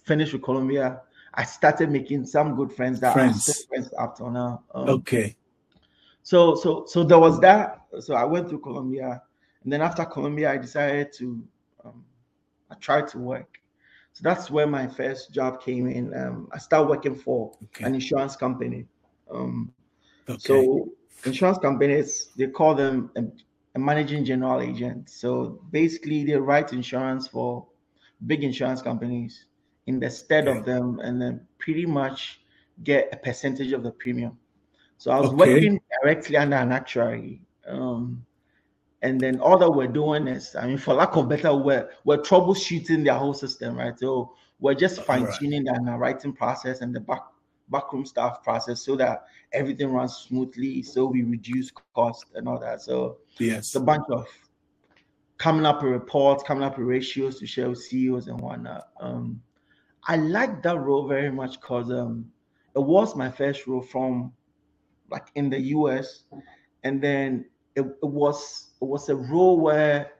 [0.04, 1.00] finish with Columbia,
[1.32, 3.48] I started making some good friends that friends.
[3.48, 4.62] are still friends up to now.
[4.74, 5.36] Um, okay.
[6.22, 7.80] So so so there was that.
[8.00, 9.22] So I went through Columbia,
[9.64, 11.42] and then after Columbia, I decided to
[11.82, 12.04] um,
[12.70, 13.58] I tried to work.
[14.12, 16.14] So that's where my first job came in.
[16.14, 17.84] Um, I started working for okay.
[17.86, 18.84] an insurance company.
[19.30, 19.72] Um,
[20.28, 20.38] okay.
[20.38, 20.90] So
[21.24, 23.10] insurance companies they call them
[23.76, 25.08] a, managing general agent.
[25.08, 27.66] So basically, they write insurance for
[28.26, 29.44] big insurance companies
[29.86, 30.58] in the stead okay.
[30.58, 32.40] of them and then pretty much
[32.82, 34.38] get a percentage of the premium.
[34.98, 35.54] So I was okay.
[35.54, 37.40] working directly under an actuary.
[37.66, 38.24] Um,
[39.02, 42.18] and then all that we're doing is, I mean, for lack of better word, we're
[42.18, 43.98] troubleshooting their whole system, right?
[43.98, 45.84] So we're just fine tuning right.
[45.84, 47.22] the writing process and the back
[47.68, 52.83] backroom staff process so that everything runs smoothly, so we reduce cost and all that.
[52.83, 54.26] So yes, a bunch of
[55.38, 58.88] coming up with reports, coming up with ratios to share with CEOs and whatnot.
[59.00, 59.42] Um,
[60.09, 62.31] I like that role very much because um,
[62.74, 64.33] it was my first role from
[65.11, 66.24] like in the US,
[66.85, 70.12] and then it, it was it was a role where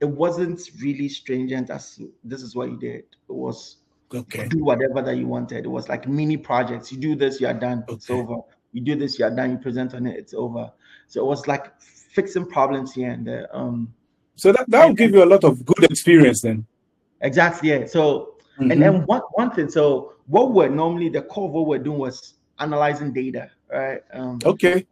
[0.00, 3.04] it wasn't really stringent as this is what you did.
[3.28, 3.78] It was
[4.14, 4.48] okay.
[4.48, 5.64] do whatever that you wanted.
[5.64, 6.92] It was like mini projects.
[6.92, 7.84] You do this, you are done.
[7.84, 7.94] Okay.
[7.94, 8.36] It's over.
[8.72, 9.52] You do this, you are done.
[9.52, 10.70] You present on it, it's over.
[11.06, 13.48] So it was like fixing problems here and there.
[13.56, 13.92] Um,
[14.36, 16.66] so that that will give you a lot of good experience then.
[17.20, 17.70] Exactly.
[17.70, 17.86] Yeah.
[17.86, 18.70] So Mm-hmm.
[18.70, 21.98] And then one, one thing, so what we're normally the core of what we're doing
[21.98, 24.00] was analyzing data, right?
[24.12, 24.86] Um, okay.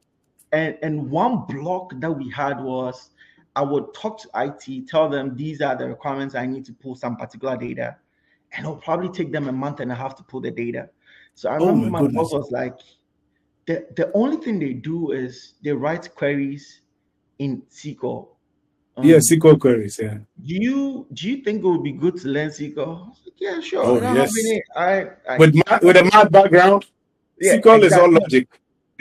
[0.51, 3.11] And and one block that we had was
[3.55, 6.97] I would talk to IT, tell them these are the requirements I need to pull
[6.97, 7.97] some particular data,
[8.53, 10.89] and it'll probably take them a month and a half to pull the data.
[11.35, 12.75] So I oh remember oh my, my boss was like,
[13.67, 16.83] the, the only thing they do is they write queries
[17.39, 18.29] in SQL
[18.97, 19.99] um, yeah, SQL queries.
[20.01, 20.19] Yeah.
[20.45, 23.09] Do you do you think it would be good to learn SQL?
[23.09, 23.85] Like, yeah, sure.
[23.85, 24.35] Oh no, yes.
[24.77, 26.87] I, I, with math, with a math background,
[27.41, 27.87] yeah, SQL exactly.
[27.87, 28.49] is all logic.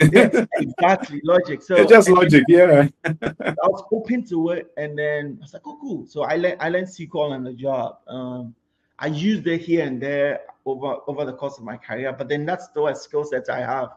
[0.00, 1.62] exactly, logic.
[1.62, 2.88] So it's just logic, yeah.
[3.04, 6.56] I was open to it, and then I was like, "Oh, cool." So I learned
[6.58, 7.98] I learned SQL on the job.
[8.08, 8.54] Um,
[8.98, 12.46] I used it here and there over over the course of my career, but then
[12.46, 13.90] that's still a skill set I have.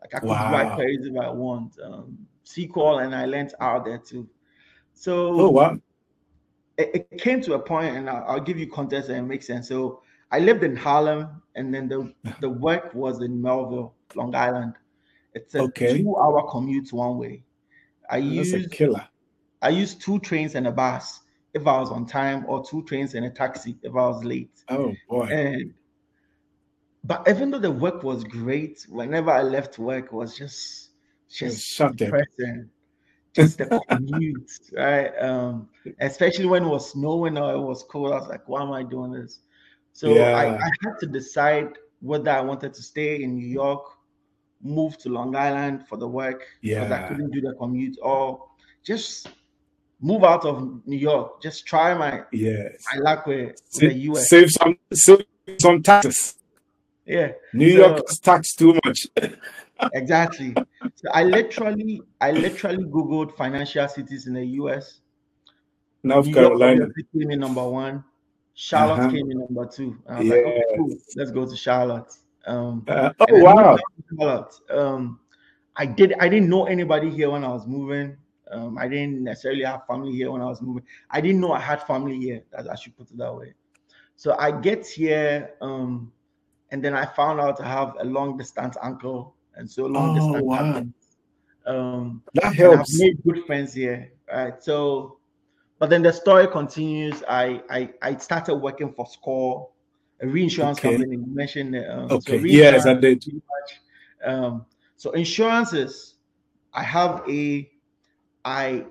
[0.00, 0.52] Like I could wow.
[0.52, 1.78] write queries if I want.
[1.82, 4.28] Um, SQL, and I learned out there too.
[4.94, 5.78] So oh wow,
[6.76, 9.46] it, it came to a point, and I'll, I'll, give you context and it makes
[9.46, 9.68] sense.
[9.68, 14.74] So I lived in Harlem, and then the the work was in Melville, Long Island.
[15.34, 16.02] It's a okay.
[16.02, 17.44] two-hour commute one way.
[18.10, 19.08] I That's used a killer.
[19.62, 21.20] I used two trains and a bus
[21.54, 24.62] if I was on time, or two trains and a taxi if I was late.
[24.68, 25.24] Oh boy!
[25.26, 25.74] And
[27.04, 30.90] but even though the work was great, whenever I left work, was just
[31.28, 32.70] just depressing
[33.32, 35.10] just the commute, right?
[35.18, 35.68] Um,
[36.00, 38.12] especially when it was snowing or it was cold.
[38.12, 39.40] I was like, why am I doing this?
[39.92, 40.36] So yeah.
[40.36, 43.84] I, I, had to decide whether I wanted to stay in New York,
[44.62, 47.04] move to Long Island for the work because yeah.
[47.04, 48.46] I couldn't do the commute, or
[48.84, 49.28] just
[50.02, 51.40] move out of New York.
[51.40, 52.84] Just try my yes.
[52.92, 54.28] my luck with, with the US.
[54.28, 55.24] Save some save
[55.58, 56.34] some taxes.
[57.06, 57.32] Yeah.
[57.54, 59.06] New so, York tax too much.
[59.94, 60.54] exactly.
[60.94, 65.00] So I literally, I literally googled financial cities in the U.S.
[66.02, 68.04] North New Carolina came in number one.
[68.54, 69.10] Charlotte uh-huh.
[69.10, 69.98] came in number two.
[70.08, 70.36] I was yes.
[70.36, 70.96] like, okay, cool.
[71.16, 72.12] Let's go to Charlotte.
[72.46, 73.78] Um, uh, oh wow.
[74.18, 74.54] Charlotte.
[74.70, 75.20] Um,
[75.76, 76.14] I did.
[76.20, 78.16] I didn't know anybody here when I was moving.
[78.52, 80.84] Um, I didn't necessarily have family here when I was moving.
[81.10, 82.42] I didn't know I had family here.
[82.70, 83.54] I should put it that way.
[84.16, 86.12] So I get here, um,
[86.70, 90.14] and then I found out I have a long distance uncle and so long oh,
[90.14, 90.86] distance wow.
[91.64, 92.94] Um, that helps.
[92.94, 94.62] I've made good friends here, right?
[94.62, 95.18] So,
[95.78, 97.22] but then the story continues.
[97.28, 99.68] I I, I started working for SCOR,
[100.20, 100.96] a reinsurance okay.
[100.96, 101.16] company.
[101.16, 102.38] You mentioned um, okay.
[102.38, 103.24] So yes, I did.
[104.24, 106.14] Um, so insurances,
[106.72, 107.68] I have a,
[108.44, 108.86] I,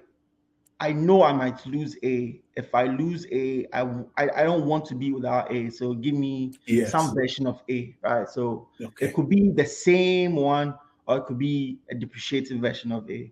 [0.79, 2.41] I know I might lose a.
[2.55, 3.81] If I lose a, I
[4.17, 5.69] I, I don't want to be without a.
[5.69, 6.91] So give me yes.
[6.91, 8.27] some version of a, right?
[8.27, 9.07] So okay.
[9.07, 10.73] it could be the same one
[11.07, 13.31] or it could be a depreciated version of A.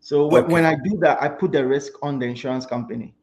[0.00, 0.52] So okay.
[0.52, 3.14] when I do that, I put the risk on the insurance company.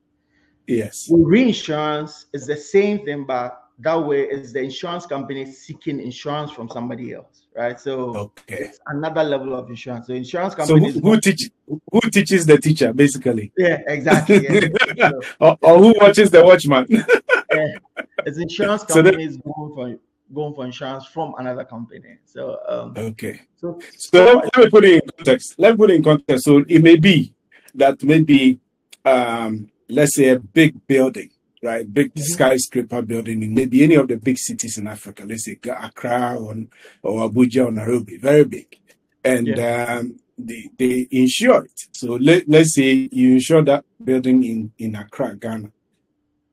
[0.68, 1.08] Yes.
[1.10, 6.52] With reinsurance, it's the same thing, but that way is the insurance company seeking insurance
[6.52, 7.80] from somebody else, right?
[7.80, 8.72] So Okay.
[8.88, 10.08] another level of insurance.
[10.08, 10.92] So insurance company.
[10.92, 11.50] So who, who teach
[11.92, 13.52] who teaches the teacher basically?
[13.58, 14.44] yeah, exactly.
[14.44, 14.68] yeah.
[15.10, 16.86] So, or, or who watches the watchman?
[16.90, 17.78] yeah,
[18.26, 20.00] it's insurance So that- companies going for
[20.34, 22.18] going for insurance from another company.
[22.26, 23.42] So um, okay.
[23.56, 25.56] so So let, let me put it in context.
[25.58, 26.46] Let me put it in context.
[26.46, 27.34] So it may be
[27.76, 28.60] that maybe
[29.06, 31.92] um let's say a big building, right?
[31.94, 32.22] Big Mhm.
[32.22, 36.56] skyscraper building in maybe any of the big cities in Africa, let's say Accra or,
[37.04, 38.78] or Abuja or Nairobi, very big.
[39.24, 41.80] And um they, they insure it.
[41.92, 45.70] So let, let's say you insure that building in, in Accra, Ghana.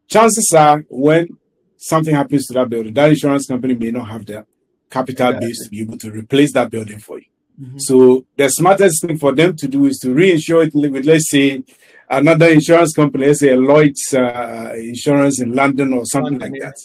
[0.09, 1.28] Chances are when
[1.76, 4.44] something happens to that building, that insurance company may not have the
[4.90, 5.46] capital Exactly.
[5.46, 7.26] base to be able to replace that building for you.
[7.62, 7.80] Mhm.
[7.80, 11.62] So the smartest thing for them to do is to reinsure it with, let's say,
[12.11, 16.66] another insurance company, let's say Lloyd's uh, insurance in London or something London, like yeah.
[16.70, 16.78] that,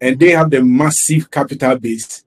[0.00, 2.24] and they have the massive capital base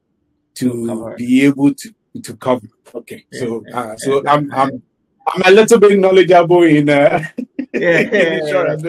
[0.55, 1.15] to Cover.
[1.17, 2.67] be able to to cover.
[2.93, 4.27] Okay, Yeah, so yeah, uh, so.
[4.27, 4.83] I'm I'm
[5.27, 7.23] I'm a little bit knowledgeable in, uh,
[7.73, 8.83] yeah, in insurance.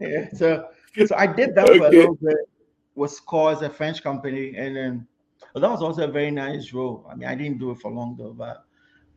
[0.00, 0.28] yeah.
[0.34, 0.68] So
[1.06, 1.96] so I did that for a Okay.
[1.96, 2.36] little bit
[2.94, 3.18] with
[3.62, 5.06] a French company, and then
[5.54, 7.06] well, that was also a very nice role.
[7.10, 8.64] I mean, I didn't do it for long though, but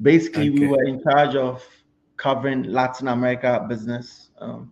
[0.02, 1.64] basically we were in charge of
[2.24, 4.30] covering Latin America business.
[4.40, 4.72] Um,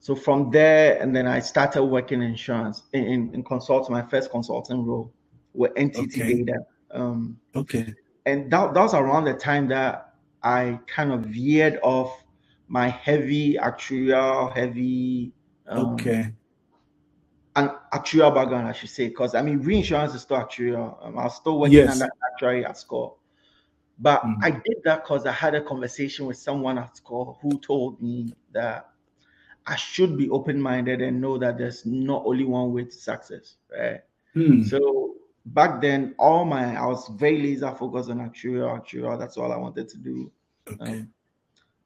[0.00, 4.00] so from there, and then I started working in insurance in, in, in consulting, my
[4.00, 5.12] first consulting role
[5.52, 6.44] with NTT Okay.
[6.44, 6.60] Data.
[6.92, 7.92] Um, Okay.
[8.24, 12.24] and that, that was around the time that I kind of veered off
[12.68, 15.32] my heavy actuarial, heavy
[15.66, 16.32] um, Okay.
[17.56, 21.04] an actuarial background, I should say, because I mean reinsurance is still actuarial.
[21.04, 21.90] Um, I was still working Yes.
[21.90, 23.14] under actuary at SCOR,
[23.98, 24.38] but Mhm.
[24.42, 28.34] I did that because I had a conversation with someone at school who told me
[28.52, 28.90] that
[29.66, 34.00] I should be open-minded and know that there's not only one way to success, right?
[34.34, 34.62] Hmm.
[34.62, 35.14] So
[35.46, 39.18] back then, all my I was very laser focused on actuarial, actuarial.
[39.18, 40.30] That's all I wanted to do.
[40.70, 41.00] Okay.
[41.00, 41.12] Um,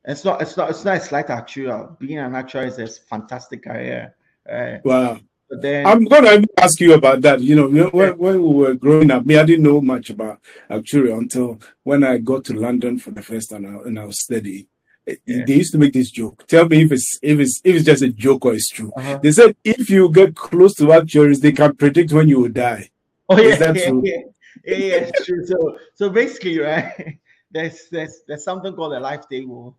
[0.04, 1.98] it's not, it's not, it's not a slight actuarial.
[1.98, 4.14] Being an actuary is a fantastic career,
[4.50, 4.80] right?
[4.84, 5.20] Wow.
[5.50, 7.40] Then, I'm going to ask you about that.
[7.40, 10.38] You know, when, when we were growing up, me, I didn't know much about
[10.68, 14.66] actuary until when I got to London for the first time and I was studying.
[15.08, 15.44] Eh, Yeah.
[15.46, 16.46] They used to make this joke.
[16.46, 18.92] Tell me if it's if it's if it's just a joke or it's true.
[18.96, 19.18] uh-huh.
[19.22, 22.90] They said if you get close to actuaries, they can predict when you will die.
[23.28, 24.02] oh yeah, yeah, true?
[24.04, 24.20] yeah,
[24.64, 25.46] yeah, yeah, true.
[25.46, 27.18] So, so basically, right?
[27.50, 29.76] There's there's there's something called a life table.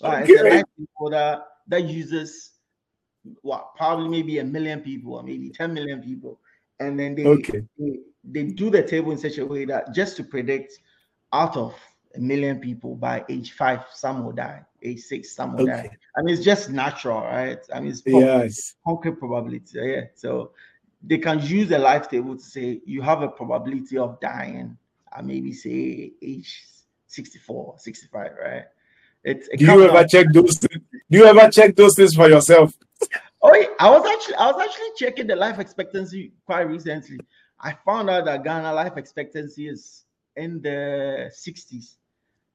[0.00, 2.49] Right, it's a life table that that uses
[3.42, 6.40] what probably maybe a million people or maybe 10 million people,
[6.78, 7.62] and then they Okay.
[7.78, 10.78] they, they do the table in such a way that just to predict
[11.32, 11.74] out of
[12.16, 15.80] a million people by age five, some will die, age six, some will die.
[15.86, 15.90] Okay.
[16.16, 17.58] I mean, it's just natural, right?
[17.72, 18.74] I mean, it's Yes.
[18.84, 19.78] concrete probability.
[19.80, 20.02] Yeah.
[20.14, 20.52] So
[21.02, 24.76] they can use a life table to say you have a probability of dying
[25.16, 26.64] at maybe say age
[27.06, 28.64] 64, 65, right?
[29.22, 30.56] It's it Do you ever out- check those?
[30.58, 30.68] Do
[31.10, 32.72] you ever check those things for yourself?
[33.42, 37.18] Oh, yeah, I was actually I was actually checking the life expectancy quite recently.
[37.58, 40.04] I found out that Ghana life expectancy is
[40.36, 41.96] in the 60s.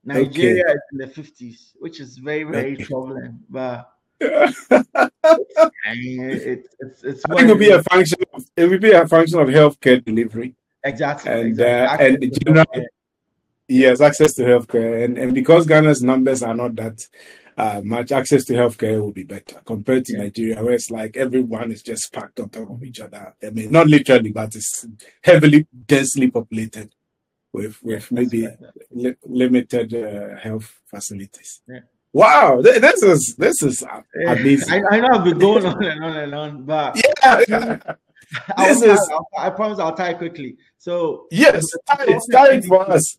[0.03, 2.83] Nigeria is in the 50s, which is very very Okay.
[2.83, 3.39] troubling.
[3.49, 3.89] But
[4.21, 4.53] I
[5.85, 8.19] I mean, it's it's it's think it would be a function.
[8.33, 10.55] Of, it would be a function of healthcare delivery.
[10.83, 12.05] exactly and, exactly.
[12.05, 12.85] uh, and general-.
[13.67, 17.01] Yes, access to healthcare, and and because Ghana's numbers are not that
[17.57, 20.19] uh, much, access to healthcare will be better compared to Yeah.
[20.19, 23.33] Nigeria, where it's like everyone is just packed on top of each other.
[23.43, 24.85] I mean, not literally, but it's
[25.23, 26.93] heavily densely populated
[27.53, 28.57] with with That's maybe right.
[28.91, 31.61] li- limited uh, health facilities.
[31.67, 31.79] Yeah.
[32.13, 33.83] Wow, th- this is this is
[34.27, 34.85] amazing.
[34.85, 36.95] I, I know I've been going on and on and on, but
[37.49, 37.79] Yeah,
[38.55, 40.55] I'll this tie- is- I'll- I promise I'll tie quickly.
[40.77, 41.65] So yes,
[42.01, 43.17] it's time for us.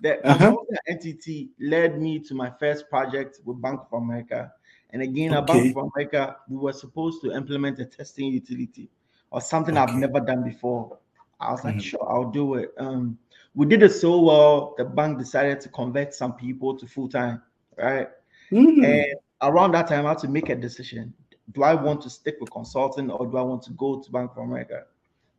[0.00, 0.56] The Uh-huh.
[0.88, 4.52] NTT led me to my first project with Bank of America.
[4.90, 8.88] And again, at Bank of America, we were supposed to implement a testing utility
[9.30, 10.98] or something I've never done before.
[11.40, 11.82] I was like, Mhm.
[11.82, 12.72] sure, I'll do it.
[12.78, 13.18] Um,
[13.54, 17.42] we did it so well, the bank decided to convert some people to full time,
[17.76, 18.08] right?
[18.52, 19.04] Mm, And
[19.42, 21.12] around that time, I had to make a decision.
[21.52, 24.30] Do I want to stick with consulting or do I want to go to Bank
[24.32, 24.84] of America?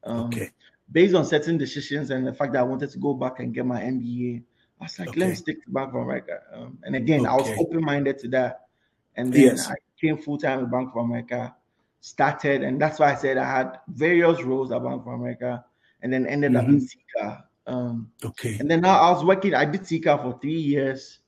[0.03, 0.51] Um, okay,
[0.91, 3.65] Based on certain decisions and the fact that I wanted to go back and get
[3.65, 4.41] my MBA,
[4.79, 5.33] I was like, let me Okay.
[5.35, 6.39] stick to Bank of America.
[6.53, 8.67] Um, and again, I was open minded to that.
[9.15, 9.67] And then Yes.
[9.67, 11.55] I came full time at Bank of America,
[11.99, 15.65] started, and that's why I said I had various roles at Bank of America,
[16.01, 17.43] and then ended up in CCAR.
[17.65, 21.19] Um, okay, and then now I was working, I did CCAR for three years.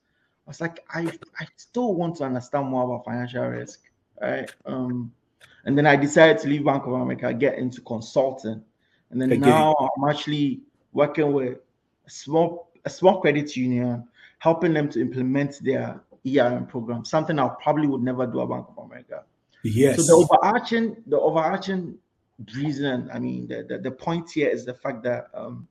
[0.48, 3.82] I was like, I, I still want to understand more about financial risk,
[4.22, 4.50] right?
[4.66, 5.12] Um,
[5.66, 8.64] And then I decided to leave Bank of America, get into consulting.
[9.12, 9.50] And then Again.
[9.50, 10.62] now I'm actually
[10.94, 11.58] working with
[12.06, 14.08] a small a small credit union,
[14.40, 18.68] helping them to implement their ERM program, something I probably would never do at Bank
[18.70, 19.24] of America.
[19.64, 19.98] Yes.
[19.98, 21.98] So the overarching, the overarching
[22.56, 25.68] reason, I mean, the, the, the point here is the fact that um,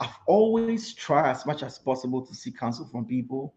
[0.00, 3.54] I've always tried as much as possible to seek counsel from people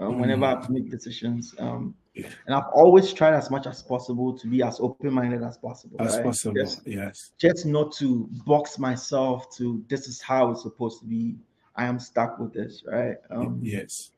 [0.00, 0.64] um, whenever mm.
[0.64, 1.54] I make decisions.
[1.58, 5.96] Um, and I've always tried as much as possible to be as open-minded as possible.
[6.00, 6.24] As right?
[6.24, 7.32] possible, just, yes.
[7.38, 11.36] Just not to box myself to this is how it's supposed to be.
[11.76, 13.16] I am stuck with this, right?
[13.30, 14.10] Um, yes.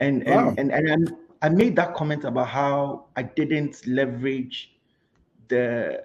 [0.00, 0.54] And and, wow.
[0.58, 4.74] and and and I made that comment about how I didn't leverage
[5.48, 6.04] the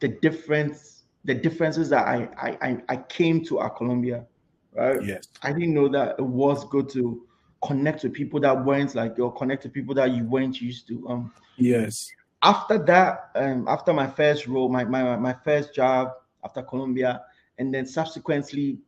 [0.00, 2.28] the difference the differences that I
[2.62, 4.24] I I came to our Columbia,
[4.72, 5.02] right?
[5.04, 5.28] Yes.
[5.42, 7.27] I didn't know that it was good to
[7.62, 10.86] connect with people that weren't like you, or connect to people that you weren't used
[10.88, 11.08] to.
[11.08, 11.32] Um.
[11.56, 12.10] Yes.
[12.42, 16.12] After that, um, after my first role, my my my first job
[16.44, 17.22] after Columbia,
[17.58, 18.78] and then subsequently,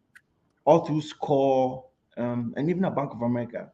[0.64, 1.85] all through SCOR,
[2.16, 3.71] um, and even at Bank of America,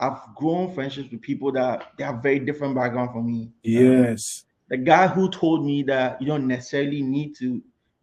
[0.00, 3.50] I've grown friendships with people that they have very different background from me.
[3.62, 4.44] Yes.
[4.44, 7.62] Um, the guy who told me that you don't necessarily need to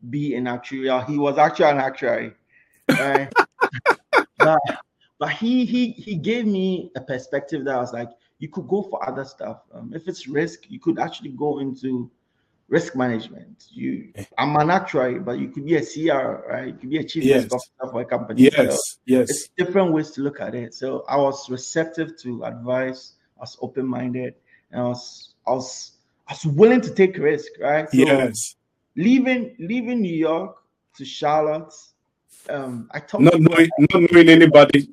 [0.09, 2.33] be an actuarial, he was actually an actuary.
[2.89, 3.31] Right?
[4.37, 4.59] but,
[5.19, 8.09] but he he he gave me a perspective that was like
[8.39, 9.61] you could go for other stuff.
[9.73, 12.11] Um, if it's risk, you could actually go into
[12.67, 13.67] risk management.
[13.71, 16.67] You, I'm an actuary, but you could be a CR, right?
[16.67, 17.43] You could be a chief yes.
[17.43, 18.43] risk officer for a company.
[18.43, 19.29] Yes, so yes.
[19.29, 20.73] It's different ways to look at it.
[20.73, 23.13] So I was receptive to advice.
[23.37, 24.35] I was open minded,
[24.71, 25.91] and I was, I was,
[26.27, 27.89] I was willing to take risk, right?
[27.89, 28.55] So yes.
[28.97, 30.57] Leaving, leaving New York
[30.97, 31.73] to Charlotte.
[32.49, 34.89] Um, I told not knowing, not knowing anybody.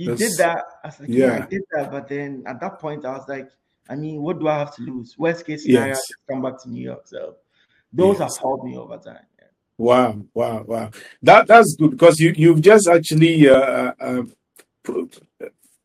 [0.00, 0.64] You did that.
[0.82, 1.26] I was like, yeah.
[1.26, 1.90] yeah, I did that.
[1.90, 3.50] But then at that point, I was like,
[3.88, 5.16] I mean, what do I have to lose?
[5.18, 6.06] Worst case scenario, yes.
[6.28, 7.06] come back to New York.
[7.06, 7.36] So
[7.92, 8.36] those yes.
[8.36, 9.26] have helped me over time.
[9.38, 9.46] Yeah.
[9.76, 10.90] Wow, wow, wow.
[11.22, 14.22] That that's good because you you've just actually uh, uh,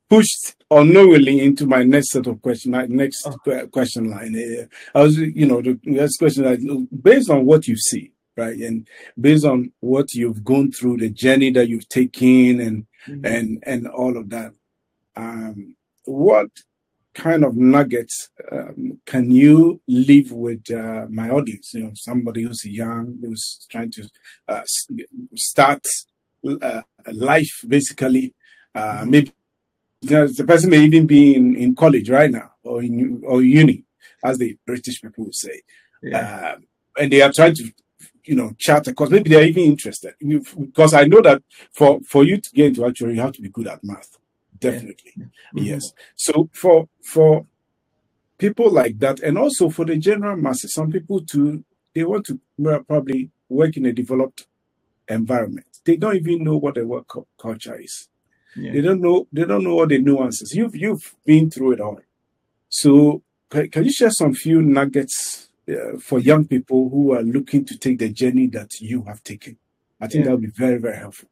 [0.10, 3.68] pushed unknowingly into my next set of question, my next oh.
[3.68, 4.68] question line.
[4.94, 6.60] I was, you know, the next question, like,
[7.02, 8.88] based on what you see, right, and
[9.20, 13.26] based on what you've gone through, the journey that you've taken, and mm-hmm.
[13.26, 14.52] and and all of that,
[15.16, 15.76] um,
[16.06, 16.50] what
[17.14, 21.74] kind of nuggets um, can you leave with uh, my audience?
[21.74, 24.10] You know, somebody who's young, who's trying to
[24.48, 24.64] uh,
[25.36, 25.86] start
[26.62, 26.82] uh,
[27.12, 28.34] life, basically.
[28.74, 29.10] Uh, mm-hmm.
[29.10, 29.32] maybe
[30.02, 33.86] the person may even be in, in college right now or in or uni,
[34.24, 35.62] as the British people would say,
[36.04, 36.54] yeah.
[36.56, 37.72] Um, and they are trying to
[38.26, 39.10] you know chart a course.
[39.10, 43.16] Maybe they're even interested because I know that for for you to get into actuary,
[43.16, 44.18] you have to be good at math
[44.60, 45.26] definitely yeah.
[45.26, 45.60] mm-hmm.
[45.60, 47.46] yes so for for
[48.38, 51.64] people like that and also for the general masses some people too
[51.94, 52.40] they want to
[52.88, 54.48] probably work in a developed
[55.08, 57.08] environment they don't even know what the work
[57.40, 58.10] culture is
[58.56, 58.72] yeah.
[58.72, 62.00] they don't know they don't know all the nuances you've you've been through it all
[62.70, 67.66] so can, can you share some few nuggets uh, for young people who are looking
[67.66, 69.58] to take the journey that you have taken
[70.02, 70.32] i think yeah.
[70.32, 71.30] that would be very very helpful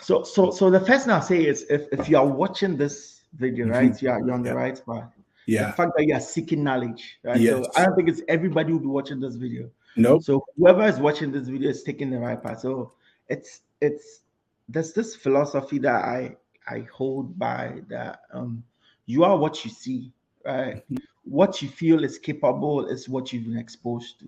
[0.00, 3.22] so, so, so the first thing I'll say is if, if you are watching this
[3.34, 3.74] video, mm-hmm.
[3.74, 5.10] right, you are you're on the right path.
[5.46, 5.68] Yeah.
[5.68, 7.40] The fact that you are seeking knowledge, right?
[7.40, 7.64] Yes.
[7.64, 9.70] So I don't think it's everybody will be watching this video.
[9.96, 10.20] No.
[10.20, 12.60] So whoever is watching this video is taking the right path.
[12.60, 12.92] So
[13.28, 14.20] it's it's
[14.68, 16.36] there's this philosophy that I
[16.68, 18.62] I hold by that um
[19.06, 20.12] you are what you see,
[20.44, 20.82] right?
[21.24, 24.24] What you feel is capable is what you've been exposed to.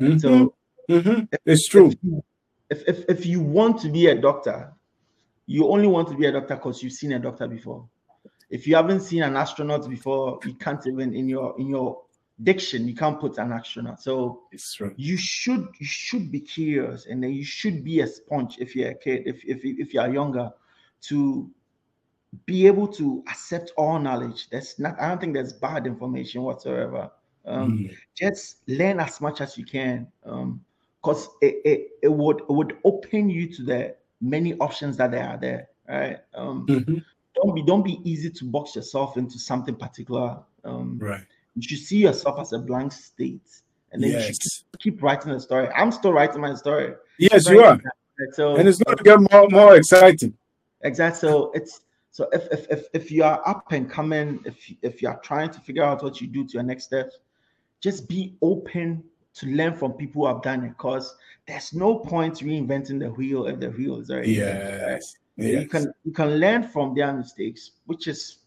[0.00, 0.18] Mm-hmm.
[0.18, 0.54] So
[0.90, 1.24] mm-hmm.
[1.32, 1.88] If, it's true.
[1.88, 2.24] If you,
[2.70, 4.72] if, if if you want to be a doctor,
[5.46, 7.88] you only want to be a doctor because you've seen a doctor before.
[8.50, 12.02] If you haven't seen an astronaut before, you can't even in your in your
[12.42, 14.02] diction you can't put an astronaut.
[14.02, 14.92] So it's true.
[14.96, 18.90] You should you should be curious, and then you should be a sponge if you're
[18.90, 20.50] a kid, if if if you are younger,
[21.02, 21.50] to
[22.44, 24.48] be able to accept all knowledge.
[24.50, 25.00] That's not.
[25.00, 27.10] I don't think there's bad information whatsoever.
[27.46, 27.96] Um, mm.
[28.14, 32.76] Just learn as much as you can, because um, it, it it would it would
[32.84, 35.68] open you to the many options that there are there.
[35.88, 36.18] Right.
[36.34, 36.98] Um, mm-hmm.
[37.34, 40.38] Don't be don't be easy to box yourself into something particular.
[40.64, 41.20] Um, right.
[41.54, 43.48] You should see yourself as a blank state,
[43.92, 44.28] and then yes.
[44.28, 45.68] you should keep writing the story.
[45.68, 46.94] I'm still writing my story.
[47.18, 47.80] Yes, you are.
[48.32, 50.34] So, and it's going to get more more exciting.
[50.82, 51.28] Exactly.
[51.28, 51.80] So it's
[52.16, 55.50] so if if if, if you are up and coming, if if you are trying
[55.50, 57.18] to figure out what you do to your next steps,
[57.82, 59.04] just be open
[59.34, 61.14] to learn from people who have done it because
[61.46, 65.16] there's no point reinventing the wheel if the wheel is already yes.
[65.36, 65.60] yes.
[65.60, 68.38] You can you can learn from their mistakes, which is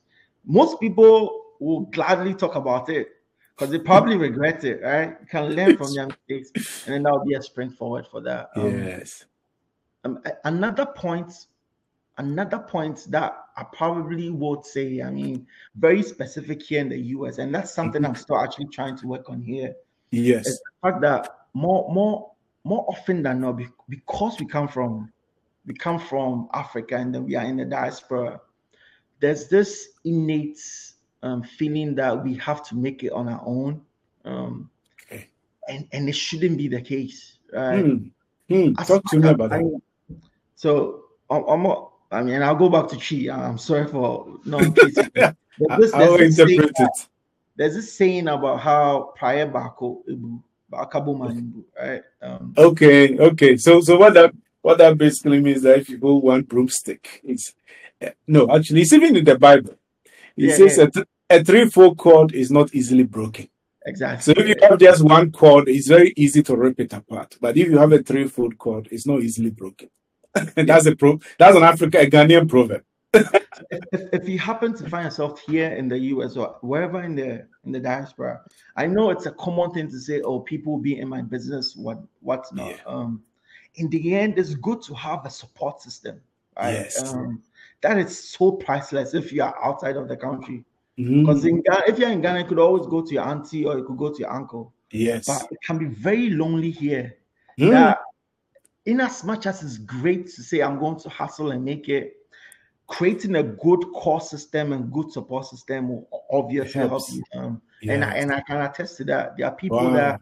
[0.44, 3.10] most people will gladly talk about it.
[3.56, 5.10] because they probably regret it, right?
[5.22, 8.50] You can learn from their mistakes, and then that'll be a spring forward for that.
[8.56, 9.26] Um, yes.
[10.04, 11.32] Um, another point,
[12.20, 17.40] another point that I probably would say, I mean, very specific here in the US,
[17.40, 19.74] and that's something I'm still actually trying to work on here.
[20.12, 20.46] Yes.
[20.46, 22.32] Is the fact that more, more,
[22.64, 25.12] more often than not, because we come from,
[25.66, 28.40] we come from Africa, and then we are in the diaspora.
[29.22, 30.60] There's this innate
[31.24, 33.82] um, feeling that we have to make it on our own,
[34.26, 34.70] um,
[35.04, 35.30] okay.
[35.68, 37.84] and and it shouldn't be the case, right?
[37.84, 38.12] Mm.
[38.50, 38.88] Mm.
[38.88, 39.82] Talk to me about that.
[40.56, 43.32] So I'm, I'm I mean, I'll go back to Twi.
[43.32, 44.76] I'm sorry for not.
[44.76, 47.08] there's I'll interpret it.
[47.56, 52.02] there's this saying about how prior Bako Ibu, right?
[52.22, 53.58] Um, okay, okay.
[53.58, 57.54] So, so what that what that basically means that if you go one broomstick, it's
[58.28, 59.76] no, actually, it's even in the Bible.
[60.38, 60.84] It yeah, says yeah.
[60.86, 63.50] a, th- a three-fold cord is not easily broken.
[63.86, 64.34] Exactly.
[64.34, 67.38] So if you have just one cord, it's very easy to rip it apart.
[67.42, 69.90] But if you have a three-fold cord, it's not easily broken.
[70.56, 71.20] that's a pro.
[71.38, 72.84] That's an African, a Ghanaian proverb.
[73.14, 77.48] if, if you happen to find yourself here in the US or wherever in the
[77.66, 78.42] in the diaspora,
[78.76, 81.76] I know it's a common thing to say, "Oh, people will be in my business,
[81.76, 82.78] what what's not." Yeah.
[82.86, 83.24] Um,
[83.76, 86.22] in the end, it's good to have a support system.
[86.58, 86.74] Right?
[86.74, 87.14] Yes.
[87.14, 87.42] Um,
[87.82, 90.64] that is so priceless if you are outside of the country.
[90.98, 91.90] Because mm-hmm.
[91.90, 94.12] if you're in Ghana, you could always go to your auntie or you could go
[94.12, 94.74] to your uncle.
[94.92, 95.28] Yes.
[95.28, 97.16] But it can be very lonely here.
[97.58, 97.72] Mm.
[97.72, 98.00] That
[98.90, 102.14] in as much as it's great to say I'm going to hustle and make it,
[102.88, 107.24] creating a good core system and good support system will obviously help you.
[107.36, 107.94] Um, yes.
[107.94, 109.38] And I, and I can attest to that.
[109.38, 109.94] There are people wow.
[109.94, 110.22] that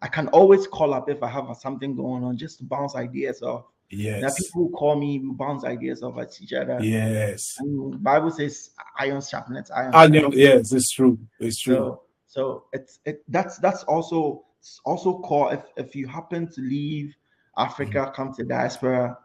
[0.00, 3.42] I can always call up if I have something going on just to bounce ideas
[3.42, 3.66] off.
[3.90, 4.22] Yes.
[4.22, 6.78] Are people who call me, we bounce ideas off at each other.
[6.80, 7.56] Yes.
[7.58, 9.94] And Bible says iron sharpens iron.
[9.94, 10.32] iron.
[10.32, 11.18] Yes, it's true.
[11.38, 11.74] It's true.
[11.74, 14.44] So, so it's it that's that's also
[14.84, 15.54] also core.
[15.54, 17.14] If if you happen to leave
[17.58, 18.14] Africa, mm-hmm.
[18.14, 19.18] come to diaspora,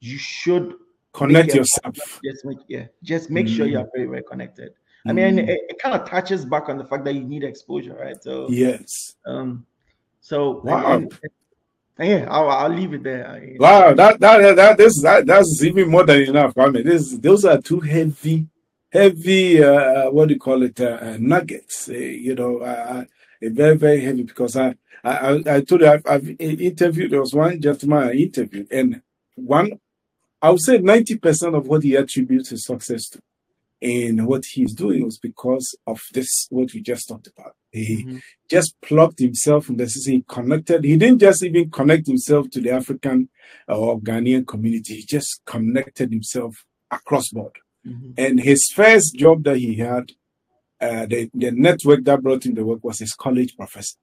[0.00, 0.74] you should
[1.12, 2.20] connect yourself.
[2.24, 3.56] Just make yeah, just make mm-hmm.
[3.56, 4.70] sure you're very very connected.
[4.70, 5.10] Mm-hmm.
[5.10, 7.94] I mean, it, it kind of touches back on the fact that you need exposure,
[7.94, 8.20] right?
[8.22, 9.16] So yes.
[9.26, 9.66] Um.
[10.20, 10.94] So wow.
[10.94, 11.18] And,
[11.98, 13.54] and, yeah, I'll, I'll leave it there.
[13.58, 16.56] Wow, that that that this that, that's even more than enough.
[16.58, 18.48] I mean, this those are two heavy,
[18.90, 19.62] heavy.
[19.62, 20.80] Uh, what do you call it?
[20.80, 21.88] Uh, uh, nuggets.
[21.88, 23.04] Uh, you know, uh,
[23.50, 27.10] very very heavy because I I I told you I've, I've interviewed.
[27.10, 29.02] There was one gentleman I interviewed, and
[29.34, 29.80] one
[30.40, 33.20] I would say ninety percent of what he attributes his success to
[33.84, 37.54] and what he's doing was because of this, what we just talked about.
[37.70, 38.18] He mm-hmm.
[38.50, 40.84] just plugged himself in the system, he connected.
[40.84, 43.28] He didn't just even connect himself to the African
[43.68, 47.58] or Ghanaian community, he just connected himself across board.
[47.86, 48.12] Mm-hmm.
[48.16, 50.12] And his first job that he had,
[50.84, 53.96] uh, the, the network that brought him the work was his college professor.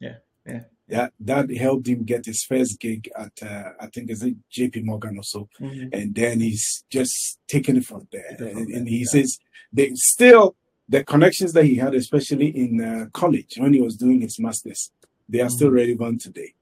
[0.00, 0.16] Yeah,
[0.46, 4.36] yeah yeah, that helped him get his first gig at uh, I think it's it
[4.50, 5.88] JP Morgan or so, mm-hmm.
[5.92, 8.34] and then he's just taken it from there.
[8.36, 9.06] From and, and, he yeah.
[9.06, 9.38] says
[9.72, 10.56] they still
[10.86, 14.90] the connections that he had, especially in uh, college when he was doing his masters,
[15.26, 15.54] they are mm-hmm.
[15.54, 16.52] still relevant today.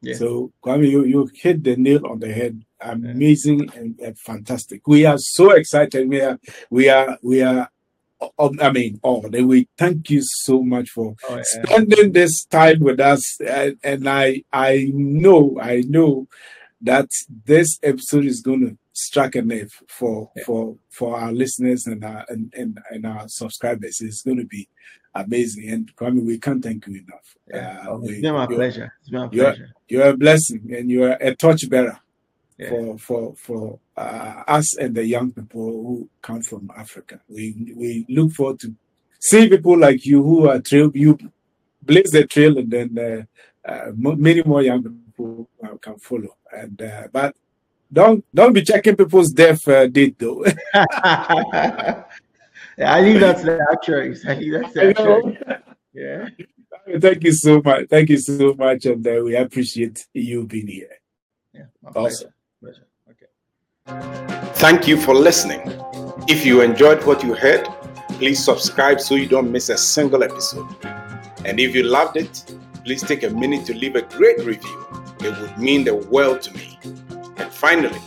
[0.00, 0.14] Yeah.
[0.14, 2.64] So Kwame, you, you hit the nail on the head.
[2.80, 3.80] Amazing yeah.
[3.80, 4.86] and, and, fantastic.
[4.86, 6.08] We are so excited.
[6.08, 6.38] We are
[6.70, 7.68] we are we are
[8.38, 9.22] I mean, all.
[9.22, 9.66] the way.
[9.76, 11.42] thank you so much for oh, yeah.
[11.42, 13.40] spending this time with us.
[13.40, 16.28] And, and, I, I know, I know
[16.82, 17.08] that
[17.44, 20.44] this episode is going to strike a nerve for yeah.
[20.44, 24.00] for for our listeners and our and, and, and our subscribers.
[24.00, 24.68] It's going to be
[25.14, 25.68] amazing.
[25.70, 27.36] And Kwame, we can't thank you enough.
[27.48, 27.84] Yeah.
[27.88, 28.92] Uh, it's been my pleasure.
[29.00, 29.74] It's been my pleasure.
[29.88, 31.98] You're, you're a blessing, and you're a torchbearer
[32.58, 32.68] yeah.
[32.70, 37.20] for for for uh, us and the young people who come from Africa.
[37.28, 38.74] We we look forward to
[39.20, 41.18] see people like you who are trail you
[41.82, 43.24] blaze the trail, and then uh,
[43.70, 46.36] uh, many more young people uh, can follow.
[46.52, 47.34] And uh, but
[47.92, 50.44] don't don't be checking people's death uh, date though.
[50.74, 52.04] I
[53.00, 54.26] leave that to the actuaries.
[54.26, 55.62] I leave that to the.
[55.92, 56.28] Yeah.
[56.98, 57.88] Thank you so much.
[57.88, 60.88] Thank you so much, and we appreciate you being here.
[61.52, 62.30] Yeah, awesome.
[64.62, 65.60] Thank you for listening.
[66.28, 67.66] If you enjoyed what you heard,
[68.10, 70.68] please subscribe so you don't miss a single episode.
[71.44, 72.54] And if you loved it,
[72.84, 74.86] please take a minute to leave a great review.
[75.20, 76.78] It would mean the world to me.
[77.36, 77.98] And finally,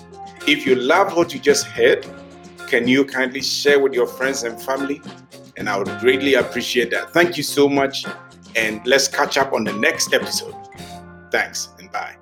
[0.47, 2.07] if you loved what you just heard,
[2.67, 5.01] can you kindly share with your friends and family?
[5.57, 7.11] And I would greatly appreciate that.
[7.11, 8.05] Thank you so much.
[8.55, 10.55] And let's catch up on the next episode.
[11.31, 12.15] Thanks and bye.